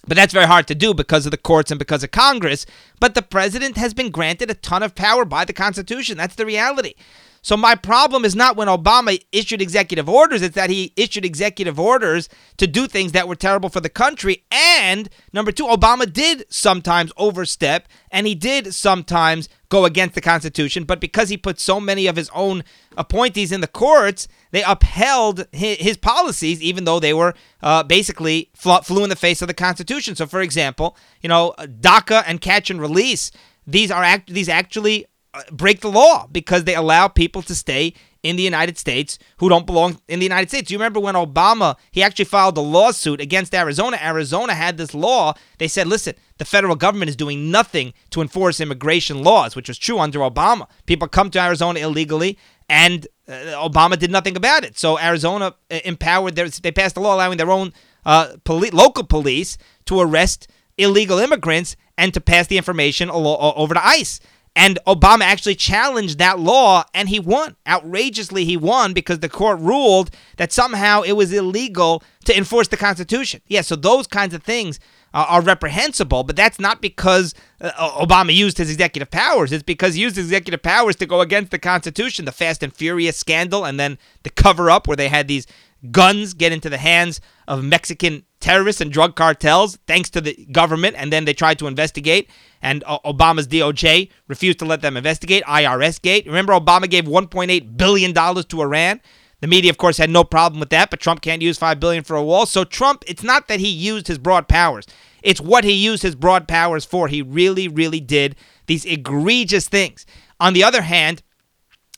But 0.07 0.15
that's 0.15 0.33
very 0.33 0.47
hard 0.47 0.67
to 0.67 0.75
do 0.75 0.95
because 0.95 1.25
of 1.25 1.31
the 1.31 1.37
courts 1.37 1.69
and 1.69 1.77
because 1.77 2.03
of 2.03 2.09
Congress. 2.09 2.65
But 2.99 3.13
the 3.13 3.21
president 3.21 3.77
has 3.77 3.93
been 3.93 4.09
granted 4.09 4.49
a 4.49 4.55
ton 4.55 4.81
of 4.81 4.95
power 4.95 5.25
by 5.25 5.45
the 5.45 5.53
Constitution. 5.53 6.17
That's 6.17 6.35
the 6.35 6.45
reality. 6.45 6.95
So 7.43 7.57
my 7.57 7.73
problem 7.73 8.23
is 8.23 8.35
not 8.35 8.55
when 8.55 8.67
Obama 8.67 9.19
issued 9.31 9.63
executive 9.63 10.07
orders, 10.07 10.43
it's 10.43 10.53
that 10.55 10.69
he 10.69 10.93
issued 10.95 11.25
executive 11.25 11.79
orders 11.79 12.29
to 12.57 12.67
do 12.67 12.87
things 12.87 13.13
that 13.13 13.27
were 13.27 13.35
terrible 13.35 13.69
for 13.69 13.79
the 13.79 13.89
country. 13.89 14.43
And 14.51 15.09
number 15.33 15.51
two, 15.51 15.65
Obama 15.65 16.11
did 16.11 16.45
sometimes 16.49 17.11
overstep 17.17 17.87
and 18.11 18.27
he 18.27 18.35
did 18.35 18.75
sometimes 18.75 19.49
go 19.69 19.85
against 19.85 20.13
the 20.13 20.21
Constitution. 20.21 20.83
But 20.83 20.99
because 20.99 21.29
he 21.29 21.37
put 21.37 21.59
so 21.59 21.79
many 21.79 22.05
of 22.05 22.15
his 22.15 22.29
own 22.35 22.63
appointees 22.95 23.51
in 23.51 23.61
the 23.61 23.67
courts, 23.67 24.27
they 24.51 24.61
upheld 24.61 25.47
his, 25.51 25.97
policies, 25.97 26.61
even 26.61 26.83
though 26.83 26.99
they 26.99 27.13
were 27.13 27.33
uh, 27.63 27.81
basically 27.81 28.51
flew 28.53 29.03
in 29.03 29.09
the 29.09 29.15
face 29.15 29.41
of 29.41 29.47
the 29.47 29.53
Constitution. 29.53 30.15
So, 30.15 30.27
for 30.27 30.41
example, 30.41 30.95
you 31.21 31.29
know, 31.29 31.55
DACA 31.57 32.23
and 32.27 32.39
catch 32.39 32.69
and 32.69 32.79
release. 32.79 33.31
These 33.65 33.91
are 33.91 34.03
act- 34.03 34.33
these 34.33 34.49
actually 34.49 35.05
break 35.51 35.81
the 35.81 35.91
law 35.91 36.27
because 36.31 36.65
they 36.65 36.75
allow 36.75 37.07
people 37.07 37.41
to 37.43 37.55
stay 37.55 37.93
in 38.23 38.35
the 38.35 38.43
United 38.43 38.77
States 38.77 39.17
who 39.37 39.49
don't 39.49 39.65
belong 39.65 39.99
in 40.07 40.19
the 40.19 40.25
United 40.25 40.49
States. 40.49 40.69
You 40.69 40.77
remember 40.77 40.99
when 40.99 41.15
Obama, 41.15 41.77
he 41.91 42.03
actually 42.03 42.25
filed 42.25 42.57
a 42.57 42.61
lawsuit 42.61 43.19
against 43.19 43.55
Arizona. 43.55 43.97
Arizona 44.01 44.53
had 44.53 44.77
this 44.77 44.93
law. 44.93 45.33
They 45.57 45.67
said, 45.67 45.87
listen, 45.87 46.15
the 46.37 46.45
federal 46.45 46.75
government 46.75 47.09
is 47.09 47.15
doing 47.15 47.49
nothing 47.49 47.93
to 48.11 48.21
enforce 48.21 48.59
immigration 48.59 49.23
laws, 49.23 49.55
which 49.55 49.67
was 49.67 49.77
true 49.77 49.99
under 49.99 50.19
Obama. 50.19 50.67
People 50.85 51.07
come 51.07 51.31
to 51.31 51.41
Arizona 51.41 51.79
illegally, 51.79 52.37
and 52.69 53.07
uh, 53.27 53.31
Obama 53.55 53.97
did 53.97 54.11
nothing 54.11 54.35
about 54.35 54.63
it. 54.63 54.77
So 54.77 54.99
Arizona 54.99 55.55
uh, 55.71 55.79
empowered 55.83 56.35
their, 56.35 56.49
they 56.49 56.71
passed 56.71 56.97
a 56.97 56.99
law 56.99 57.15
allowing 57.15 57.37
their 57.37 57.51
own 57.51 57.73
uh, 58.05 58.35
poli- 58.43 58.71
local 58.71 59.03
police 59.03 59.57
to 59.85 59.99
arrest 59.99 60.47
illegal 60.77 61.17
immigrants 61.19 61.75
and 61.97 62.13
to 62.13 62.21
pass 62.21 62.47
the 62.47 62.57
information 62.57 63.09
over 63.11 63.73
to 63.73 63.85
ICE. 63.85 64.19
And 64.55 64.79
Obama 64.85 65.21
actually 65.21 65.55
challenged 65.55 66.17
that 66.19 66.39
law 66.39 66.83
and 66.93 67.07
he 67.07 67.19
won. 67.19 67.55
Outrageously, 67.65 68.43
he 68.43 68.57
won 68.57 68.93
because 68.93 69.19
the 69.19 69.29
court 69.29 69.59
ruled 69.59 70.11
that 70.37 70.51
somehow 70.51 71.01
it 71.03 71.13
was 71.13 71.31
illegal 71.31 72.03
to 72.25 72.37
enforce 72.37 72.67
the 72.67 72.77
Constitution. 72.77 73.41
Yeah, 73.47 73.61
so 73.61 73.75
those 73.75 74.07
kinds 74.07 74.33
of 74.33 74.43
things 74.43 74.79
uh, 75.13 75.25
are 75.27 75.41
reprehensible, 75.41 76.23
but 76.23 76.35
that's 76.35 76.59
not 76.59 76.81
because 76.81 77.33
uh, 77.61 77.71
Obama 77.71 78.33
used 78.33 78.57
his 78.57 78.69
executive 78.69 79.09
powers. 79.09 79.51
It's 79.51 79.63
because 79.63 79.95
he 79.95 80.01
used 80.01 80.17
executive 80.17 80.61
powers 80.61 80.97
to 80.97 81.05
go 81.05 81.21
against 81.21 81.51
the 81.51 81.59
Constitution, 81.59 82.25
the 82.25 82.31
Fast 82.31 82.61
and 82.61 82.73
Furious 82.73 83.17
scandal, 83.17 83.65
and 83.65 83.79
then 83.79 83.97
the 84.23 84.29
cover 84.29 84.69
up 84.69 84.87
where 84.87 84.97
they 84.97 85.09
had 85.09 85.27
these 85.27 85.47
guns 85.91 86.33
get 86.33 86.51
into 86.51 86.69
the 86.69 86.77
hands 86.77 87.21
of 87.47 87.63
Mexican 87.63 88.23
terrorists 88.41 88.81
and 88.81 88.91
drug 88.91 89.15
cartels 89.15 89.77
thanks 89.87 90.09
to 90.09 90.21
the 90.21 90.47
government, 90.51 90.95
and 90.97 91.13
then 91.13 91.25
they 91.25 91.33
tried 91.33 91.59
to 91.59 91.67
investigate, 91.67 92.29
and 92.61 92.83
uh, 92.85 92.99
Obama's 93.05 93.47
DOJ 93.47 94.09
refused 94.27 94.59
to 94.59 94.65
let 94.65 94.81
them 94.81 94.97
investigate. 94.97 95.43
IRS 95.45 96.01
gate. 96.01 96.25
Remember, 96.25 96.53
Obama 96.53 96.89
gave 96.89 97.05
1.8 97.05 97.77
billion 97.77 98.11
dollars 98.11 98.45
to 98.45 98.61
Iran. 98.61 98.99
The 99.39 99.47
media, 99.47 99.71
of 99.71 99.77
course, 99.77 99.97
had 99.97 100.09
no 100.09 100.23
problem 100.23 100.59
with 100.59 100.69
that, 100.69 100.89
but 100.91 100.99
Trump 100.99 101.21
can't 101.21 101.41
use 101.41 101.57
five 101.57 101.79
billion 101.79 102.03
for 102.03 102.15
a 102.15 102.23
wall. 102.23 102.45
So 102.45 102.63
Trump, 102.63 103.03
it's 103.07 103.23
not 103.23 103.47
that 103.47 103.59
he 103.59 103.69
used 103.69 104.07
his 104.07 104.17
broad 104.17 104.47
powers; 104.47 104.85
it's 105.23 105.41
what 105.41 105.63
he 105.63 105.73
used 105.73 106.03
his 106.03 106.15
broad 106.15 106.47
powers 106.47 106.85
for. 106.85 107.07
He 107.07 107.21
really, 107.21 107.67
really 107.67 107.99
did 107.99 108.35
these 108.67 108.85
egregious 108.85 109.67
things. 109.67 110.05
On 110.39 110.53
the 110.53 110.63
other 110.63 110.81
hand, 110.81 111.23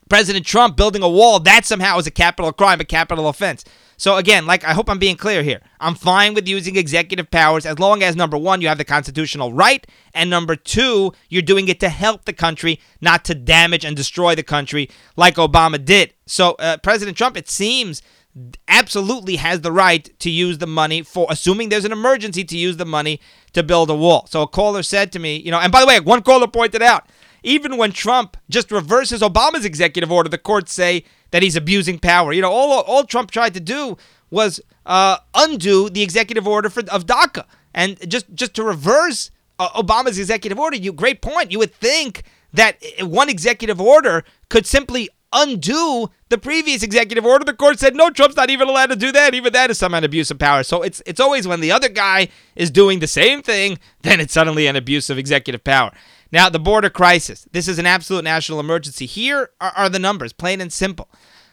President 0.09 0.45
Trump 0.45 0.75
building 0.77 1.01
a 1.01 1.09
wall, 1.09 1.39
that 1.39 1.65
somehow 1.65 1.97
is 1.97 2.07
a 2.07 2.11
capital 2.11 2.51
crime, 2.53 2.79
a 2.79 2.85
capital 2.85 3.27
offense. 3.27 3.65
So 4.03 4.17
again, 4.17 4.45
like 4.45 4.65
I 4.65 4.73
hope 4.73 4.89
I'm 4.89 4.99
being 4.99 5.15
clear 5.15 5.43
here. 5.43 5.61
I'm 5.79 5.95
fine 5.95 6.33
with 6.33 6.45
using 6.45 6.75
executive 6.75 7.31
powers 7.31 7.65
as 7.65 7.79
long 7.79 8.03
as 8.03 8.17
number 8.17 8.37
1 8.37 8.59
you 8.59 8.67
have 8.67 8.77
the 8.77 8.83
constitutional 8.83 9.53
right 9.53 9.87
and 10.13 10.29
number 10.29 10.57
2 10.57 11.13
you're 11.29 11.41
doing 11.41 11.69
it 11.69 11.79
to 11.79 11.87
help 11.87 12.25
the 12.25 12.33
country, 12.33 12.81
not 12.99 13.23
to 13.23 13.33
damage 13.33 13.85
and 13.85 13.95
destroy 13.95 14.35
the 14.35 14.43
country 14.43 14.89
like 15.15 15.35
Obama 15.35 15.83
did. 15.85 16.13
So 16.25 16.51
uh, 16.59 16.75
President 16.83 17.15
Trump 17.15 17.37
it 17.37 17.49
seems 17.49 18.01
absolutely 18.67 19.37
has 19.37 19.61
the 19.61 19.71
right 19.71 20.09
to 20.19 20.29
use 20.29 20.57
the 20.57 20.67
money 20.67 21.01
for 21.01 21.25
assuming 21.29 21.69
there's 21.69 21.85
an 21.85 21.93
emergency 21.93 22.43
to 22.43 22.57
use 22.57 22.75
the 22.75 22.85
money 22.85 23.21
to 23.53 23.63
build 23.63 23.89
a 23.89 23.95
wall. 23.95 24.27
So 24.29 24.41
a 24.41 24.47
caller 24.49 24.83
said 24.83 25.13
to 25.13 25.19
me, 25.19 25.37
you 25.37 25.49
know, 25.49 25.59
and 25.59 25.71
by 25.71 25.79
the 25.79 25.87
way, 25.87 26.01
one 26.01 26.23
caller 26.23 26.47
pointed 26.47 26.81
out 26.81 27.07
even 27.43 27.77
when 27.77 27.91
Trump 27.91 28.37
just 28.49 28.71
reverses 28.71 29.21
Obama's 29.21 29.65
executive 29.65 30.11
order, 30.11 30.29
the 30.29 30.37
courts 30.37 30.73
say 30.73 31.03
that 31.31 31.43
he's 31.43 31.55
abusing 31.55 31.99
power. 31.99 32.33
You 32.33 32.41
know, 32.41 32.51
all, 32.51 32.81
all 32.81 33.03
Trump 33.03 33.31
tried 33.31 33.53
to 33.53 33.59
do 33.59 33.97
was 34.31 34.59
uh, 34.85 35.17
undo 35.35 35.89
the 35.89 36.01
executive 36.01 36.47
order 36.47 36.69
for, 36.69 36.81
of 36.89 37.05
DACA. 37.05 37.45
And 37.73 37.97
just, 38.09 38.33
just 38.33 38.53
to 38.55 38.63
reverse 38.63 39.31
uh, 39.59 39.69
Obama's 39.69 40.17
executive 40.17 40.59
order, 40.59 40.77
you 40.77 40.93
great 40.93 41.21
point. 41.21 41.51
You 41.51 41.59
would 41.59 41.73
think 41.73 42.23
that 42.53 42.77
one 43.01 43.29
executive 43.29 43.81
order 43.81 44.23
could 44.49 44.65
simply 44.65 45.09
undo 45.33 46.09
the 46.29 46.37
previous 46.37 46.83
executive 46.83 47.25
order. 47.25 47.43
The 47.43 47.53
court 47.53 47.79
said 47.79 47.95
no, 47.95 48.09
Trump's 48.09 48.35
not 48.35 48.49
even 48.49 48.67
allowed 48.67 48.91
to 48.91 48.95
do 48.95 49.11
that. 49.11 49.33
Even 49.33 49.51
that 49.53 49.71
is 49.71 49.79
some 49.79 49.93
an 49.93 50.03
abuse 50.03 50.31
of 50.31 50.39
power. 50.39 50.63
So 50.63 50.81
it's 50.83 51.01
it's 51.05 51.19
always 51.19 51.47
when 51.47 51.59
the 51.59 51.71
other 51.71 51.89
guy 51.89 52.29
is 52.55 52.71
doing 52.71 52.99
the 52.99 53.07
same 53.07 53.41
thing, 53.41 53.79
then 54.01 54.19
it's 54.19 54.33
suddenly 54.33 54.67
an 54.67 54.75
abuse 54.75 55.09
of 55.09 55.17
executive 55.17 55.63
power. 55.63 55.91
Now, 56.33 56.49
the 56.49 56.59
border 56.59 56.89
crisis. 56.89 57.47
This 57.51 57.67
is 57.67 57.77
an 57.77 57.85
absolute 57.85 58.23
national 58.23 58.59
emergency. 58.59 59.05
Here 59.05 59.51
are, 59.61 59.71
are 59.77 59.89
the 59.89 59.99
numbers, 59.99 60.33
plain 60.33 60.61
and 60.61 60.73
simple. 60.73 61.07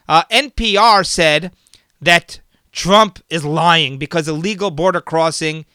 Uh, 0.09 0.23
NPR 0.31 1.05
said 1.05 1.53
that 2.01 2.41
Trump 2.73 3.19
is 3.29 3.45
lying 3.45 3.99
because 3.99 4.27
illegal 4.27 4.71
border 4.71 5.03
crossing 5.03 5.67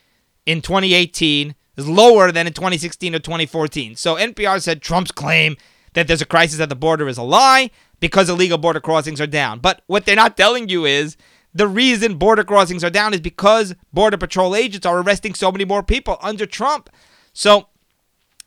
in 0.47 0.59
2018 0.59 1.53
is 1.77 1.87
lower 1.87 2.31
than 2.31 2.47
in 2.47 2.53
2016 2.53 3.13
or 3.13 3.19
2014. 3.19 3.95
So 3.95 4.15
NPR 4.15 4.59
said 4.59 4.81
Trump's 4.81 5.11
claim 5.11 5.55
that 5.93 6.07
there's 6.07 6.23
a 6.23 6.25
crisis 6.25 6.59
at 6.59 6.69
the 6.69 6.75
border 6.75 7.07
is 7.07 7.19
a 7.19 7.23
lie 7.23 7.69
because 7.99 8.27
illegal 8.27 8.57
border 8.57 8.79
crossings 8.79 9.21
are 9.21 9.27
down. 9.27 9.59
But 9.59 9.83
what 9.85 10.05
they're 10.07 10.15
not 10.15 10.35
telling 10.35 10.67
you 10.67 10.85
is 10.85 11.15
the 11.53 11.67
reason 11.67 12.15
border 12.15 12.43
crossings 12.43 12.83
are 12.83 12.89
down 12.89 13.13
is 13.13 13.21
because 13.21 13.75
Border 13.93 14.17
Patrol 14.17 14.55
agents 14.55 14.87
are 14.87 14.99
arresting 14.99 15.35
so 15.35 15.51
many 15.51 15.63
more 15.63 15.83
people 15.83 16.17
under 16.21 16.47
Trump. 16.47 16.89
So, 17.33 17.67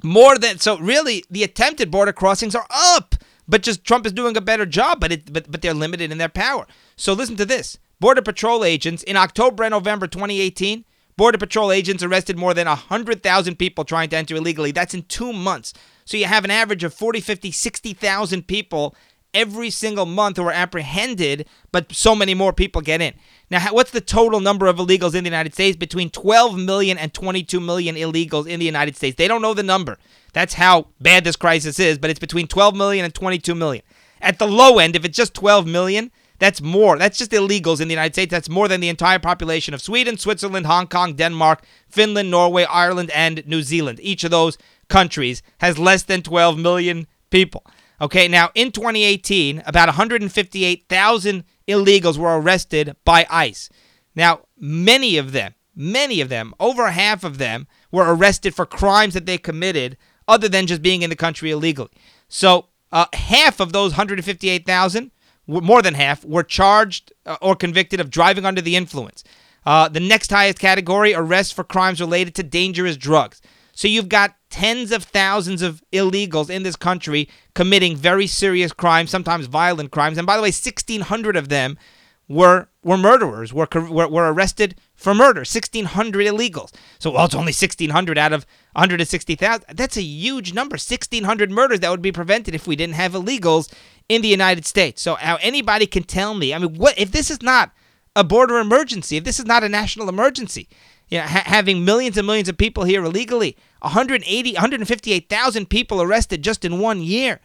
more 0.03 0.39
than 0.39 0.59
so 0.59 0.79
really 0.79 1.25
the 1.31 1.43
attempted 1.43 1.91
border 1.91 2.13
crossings 2.13 2.55
are 2.55 2.67
up 2.71 3.15
but 3.47 3.63
just 3.63 3.85
Trump 3.85 4.07
is 4.07 4.13
doing 4.13 4.37
a 4.37 4.41
better 4.41 4.67
job 4.67 5.01
but 5.01 5.13
it 5.13 5.33
but, 5.33 5.51
but 5.51 5.63
they're 5.63 5.75
limited 5.75 6.13
in 6.13 6.19
their 6.19 6.29
power. 6.29 6.67
So 6.97 7.13
listen 7.13 7.37
to 7.37 7.45
this. 7.45 7.79
Border 8.01 8.23
patrol 8.23 8.65
agents 8.65 9.03
in 9.03 9.17
October 9.17 9.65
and 9.65 9.73
November 9.73 10.07
2018 10.07 10.85
border 11.17 11.39
patrol 11.39 11.73
agents 11.73 12.03
arrested 12.03 12.39
more 12.39 12.55
than 12.55 12.69
100,000 12.69 13.57
people 13.57 13.85
trying 13.85 14.09
to 14.09 14.17
enter 14.17 14.37
illegally. 14.37 14.71
That's 14.71 14.95
in 14.95 15.03
2 15.03 15.33
months. 15.33 15.75
So 16.05 16.17
you 16.17 16.27
have 16.27 16.45
an 16.45 16.51
average 16.51 16.85
of 16.85 16.95
40 16.95 17.21
50 17.21 17.51
60,000 17.51 18.47
people 18.47 18.95
every 19.35 19.69
single 19.69 20.07
month 20.07 20.37
who 20.37 20.45
are 20.45 20.53
apprehended, 20.53 21.47
but 21.73 21.93
so 21.93 22.15
many 22.15 22.35
more 22.35 22.53
people 22.53 22.81
get 22.81 23.03
in. 23.03 23.15
Now, 23.51 23.61
what's 23.73 23.91
the 23.91 24.01
total 24.01 24.41
number 24.41 24.67
of 24.67 24.77
illegals 24.77 25.15
in 25.15 25.25
the 25.25 25.31
United 25.31 25.55
States? 25.55 25.77
Between 25.77 26.11
12 26.11 26.59
million 26.59 26.99
and 26.99 27.15
22 27.15 27.61
million 27.61 27.97
illegals 27.97 28.47
in 28.47 28.61
the 28.61 28.67
United 28.67 28.97
States. 28.97 29.17
They 29.17 29.29
don't 29.29 29.43
know 29.43 29.55
the 29.55 29.63
number. 29.63 29.99
That's 30.35 30.55
how 30.55 30.89
bad 31.01 31.25
this 31.25 31.37
crisis 31.37 31.79
is, 31.79 31.99
but 31.99 32.11
it's 32.11 32.21
between 32.21 32.47
12 32.47 32.77
million 32.77 33.05
and 33.05 33.15
22 33.15 33.55
million. 33.55 33.83
At 34.21 34.39
the 34.39 34.47
low 34.47 34.79
end, 34.79 34.97
if 34.97 35.05
it's 35.05 35.17
just 35.17 35.35
12 35.35 35.67
million, 35.67 36.11
that's 36.39 36.61
more. 36.61 36.99
That's 36.99 37.19
just 37.19 37.31
illegals 37.33 37.81
in 37.81 37.89
the 37.89 37.95
United 37.95 38.15
States. 38.15 38.31
That's 38.31 38.49
more 38.49 38.69
than 38.69 38.81
the 38.81 38.89
entire 38.89 39.19
population 39.19 39.75
of 39.75 39.83
Sweden, 39.83 40.19
Switzerland, 40.19 40.67
Hong 40.67 40.87
Kong, 40.87 41.15
Denmark, 41.15 41.65
Finland, 41.89 42.31
Norway, 42.31 42.65
Ireland, 42.65 43.11
and 43.15 43.47
New 43.47 43.63
Zealand. 43.63 43.99
Each 44.03 44.25
of 44.25 44.31
those 44.31 44.59
countries 44.89 45.43
has 45.59 45.79
less 45.79 46.03
than 46.03 46.23
12 46.23 46.59
million 46.59 47.07
people. 47.31 47.65
Okay, 48.01 48.29
now 48.29 48.51
in 48.55 48.71
2018, 48.71 49.63
about 49.67 49.89
158,000 49.89 51.45
illegals 51.69 52.19
were 52.19 52.41
arrested 52.41 52.97
by 53.05 53.27
ICE. 53.31 53.69
Now, 54.15 54.41
many 54.59 55.17
of 55.17 55.33
them, 55.33 55.55
many 55.77 56.21
of 56.21 56.29
them, 56.29 56.55
over 56.59 56.91
half 56.91 57.23
of 57.23 57.39
them, 57.39 57.67
were 57.93 58.13
arrested 58.15 58.55
for 58.55 58.67
crimes 58.67 59.15
that 59.15 59.27
they 59.27 59.39
committed 59.39 59.97
other 60.27 60.49
than 60.49 60.67
just 60.67 60.83
being 60.83 61.03
in 61.03 61.11
the 61.11 61.17
country 61.17 61.51
illegally. 61.51 61.91
So, 62.29 62.67
uh, 62.91 63.07
half 63.13 63.61
of 63.61 63.73
those 63.73 63.93
158,000, 63.93 65.11
more 65.47 65.83
than 65.83 65.95
half, 65.95 66.25
were 66.25 66.43
charged 66.43 67.13
uh, 67.27 67.37
or 67.41 67.55
convicted 67.55 68.01
of 68.01 68.11
driving 68.11 68.45
under 68.45 68.61
the 68.61 68.77
influence. 68.77 69.23
Uh, 69.65 69.89
the 69.89 70.01
next 70.01 70.31
highest 70.31 70.59
category, 70.59 71.15
arrests 71.15 71.53
for 71.53 71.65
crimes 71.65 72.01
related 72.01 72.35
to 72.35 72.43
dangerous 72.43 72.97
drugs. 72.97 73.41
So 73.79 73.87
you've 73.87 74.09
got 74.09 74.35
tens 74.51 74.91
of 74.91 75.05
thousands 75.05 75.63
of 75.63 75.85
illegals 75.93 76.51
in 76.51 76.65
this 76.65 76.75
country 76.75 77.29
committing 77.55 77.95
very 77.95 78.27
serious 78.27 78.73
crimes, 78.73 79.09
sometimes 79.09 79.47
violent 79.47 79.93
crimes. 79.93 80.19
And 80.19 80.27
by 80.27 80.35
the 80.35 80.43
way, 80.43 80.49
1,600 80.49 81.37
of 81.37 81.49
them 81.49 81.79
were 82.27 82.67
were 82.83 82.97
murderers, 82.97 83.53
were, 83.53 83.69
were, 83.73 84.09
were 84.09 84.33
arrested 84.33 84.75
for 84.97 85.15
murder. 85.15 85.43
1,600 85.43 86.27
illegals. 86.27 86.73
So, 86.99 87.13
well, 87.13 87.27
it's 87.27 87.37
only 87.37 87.53
1,600 87.53 88.19
out 88.19 88.33
of 88.33 88.47
160,000. 88.73 89.67
That's 89.73 89.97
a 89.97 90.03
huge 90.03 90.53
number. 90.53 90.75
1,600 90.75 91.53
murders 91.53 91.79
that 91.79 91.91
would 91.93 92.03
be 92.03 92.11
prevented 92.11 92.57
if 92.57 92.67
we 92.67 92.75
didn't 92.75 92.97
have 92.97 93.13
illegals 93.13 93.73
in 94.09 94.23
the 94.23 94.29
United 94.29 94.67
States. 94.67 95.01
So, 95.01 95.15
how 95.15 95.37
anybody 95.37 95.87
can 95.87 96.03
tell 96.03 96.35
me, 96.35 96.53
I 96.53 96.59
mean, 96.59 96.75
what 96.75 96.99
if 96.99 97.13
this 97.13 97.31
is 97.31 97.43
not 97.43 97.71
a 98.17 98.25
border 98.25 98.59
emergency, 98.59 99.19
if 99.19 99.23
this 99.23 99.39
is 99.39 99.47
not 99.47 99.63
a 99.63 99.69
national 99.69 100.09
emergency, 100.09 100.69
you 101.09 101.19
know, 101.19 101.27
ha- 101.27 101.45
having 101.47 101.85
millions 101.85 102.17
and 102.17 102.27
millions 102.27 102.49
of 102.49 102.59
people 102.59 102.83
here 102.85 103.05
illegally, 103.05 103.57
180, 103.81 104.53
158,000 104.53 105.71
people 105.71 106.03
arrested 106.03 106.43
just 106.43 106.65
in 106.65 106.81
one 106.81 107.03
year. 107.03 107.41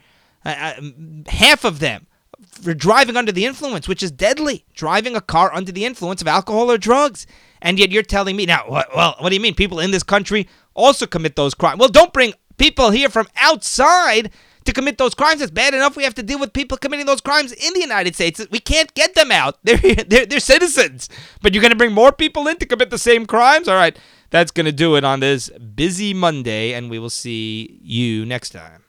Uh, 0.46 0.50
uh, 0.50 0.82
half 1.28 1.64
of 1.64 1.80
them 1.80 2.08
for 2.50 2.74
driving 2.74 3.16
under 3.16 3.32
the 3.32 3.46
influence, 3.46 3.88
which 3.88 4.04
is 4.04 4.12
deadly. 4.12 4.66
Driving 4.74 5.16
a 5.16 5.22
car 5.22 5.54
under 5.54 5.72
the 5.72 5.86
influence 5.86 6.22
of 6.22 6.28
alcohol 6.28 6.72
or 6.72 6.78
drugs. 6.78 7.26
And 7.62 7.80
yet 7.80 7.92
you're 7.92 8.04
telling 8.04 8.36
me 8.36 8.46
now, 8.46 8.66
well, 8.68 9.16
what 9.20 9.30
do 9.30 9.36
you 9.36 9.42
mean? 9.42 9.56
People 9.56 9.80
in 9.80 9.92
this 9.92 10.04
country 10.04 10.48
also 10.74 11.06
commit 11.06 11.36
those 11.36 11.54
crimes. 11.54 11.80
Well, 11.80 11.90
don't 11.90 12.14
bring 12.14 12.34
people 12.58 12.92
here 12.92 13.10
from 13.10 13.28
outside 13.38 14.32
to 14.66 14.74
commit 14.74 14.98
those 14.98 15.14
crimes. 15.14 15.42
It's 15.42 15.52
bad 15.52 15.74
enough 15.74 15.96
we 15.96 16.04
have 16.04 16.16
to 16.16 16.24
deal 16.24 16.40
with 16.40 16.54
people 16.54 16.78
committing 16.78 17.06
those 17.06 17.22
crimes 17.22 17.52
in 17.52 17.74
the 17.74 17.80
United 17.80 18.16
States. 18.16 18.46
We 18.52 18.60
can't 18.60 18.94
get 18.94 19.16
them 19.16 19.32
out. 19.32 19.58
They're 19.64 19.78
they're, 19.78 20.26
they're 20.26 20.40
citizens. 20.40 21.10
But 21.42 21.54
you're 21.54 21.62
going 21.62 21.72
to 21.72 21.78
bring 21.78 21.94
more 21.94 22.12
people 22.12 22.48
in 22.48 22.58
to 22.58 22.66
commit 22.66 22.90
the 22.90 22.98
same 22.98 23.26
crimes? 23.26 23.68
All 23.68 23.76
right. 23.76 23.98
That's 24.34 24.50
going 24.50 24.66
to 24.66 24.72
do 24.72 24.96
it 24.96 25.04
on 25.04 25.20
this 25.20 25.50
busy 25.50 26.12
Monday 26.12 26.74
and 26.74 26.90
we 26.90 26.98
will 26.98 27.12
see 27.12 27.80
you 27.84 28.26
next 28.26 28.50
time. 28.50 28.83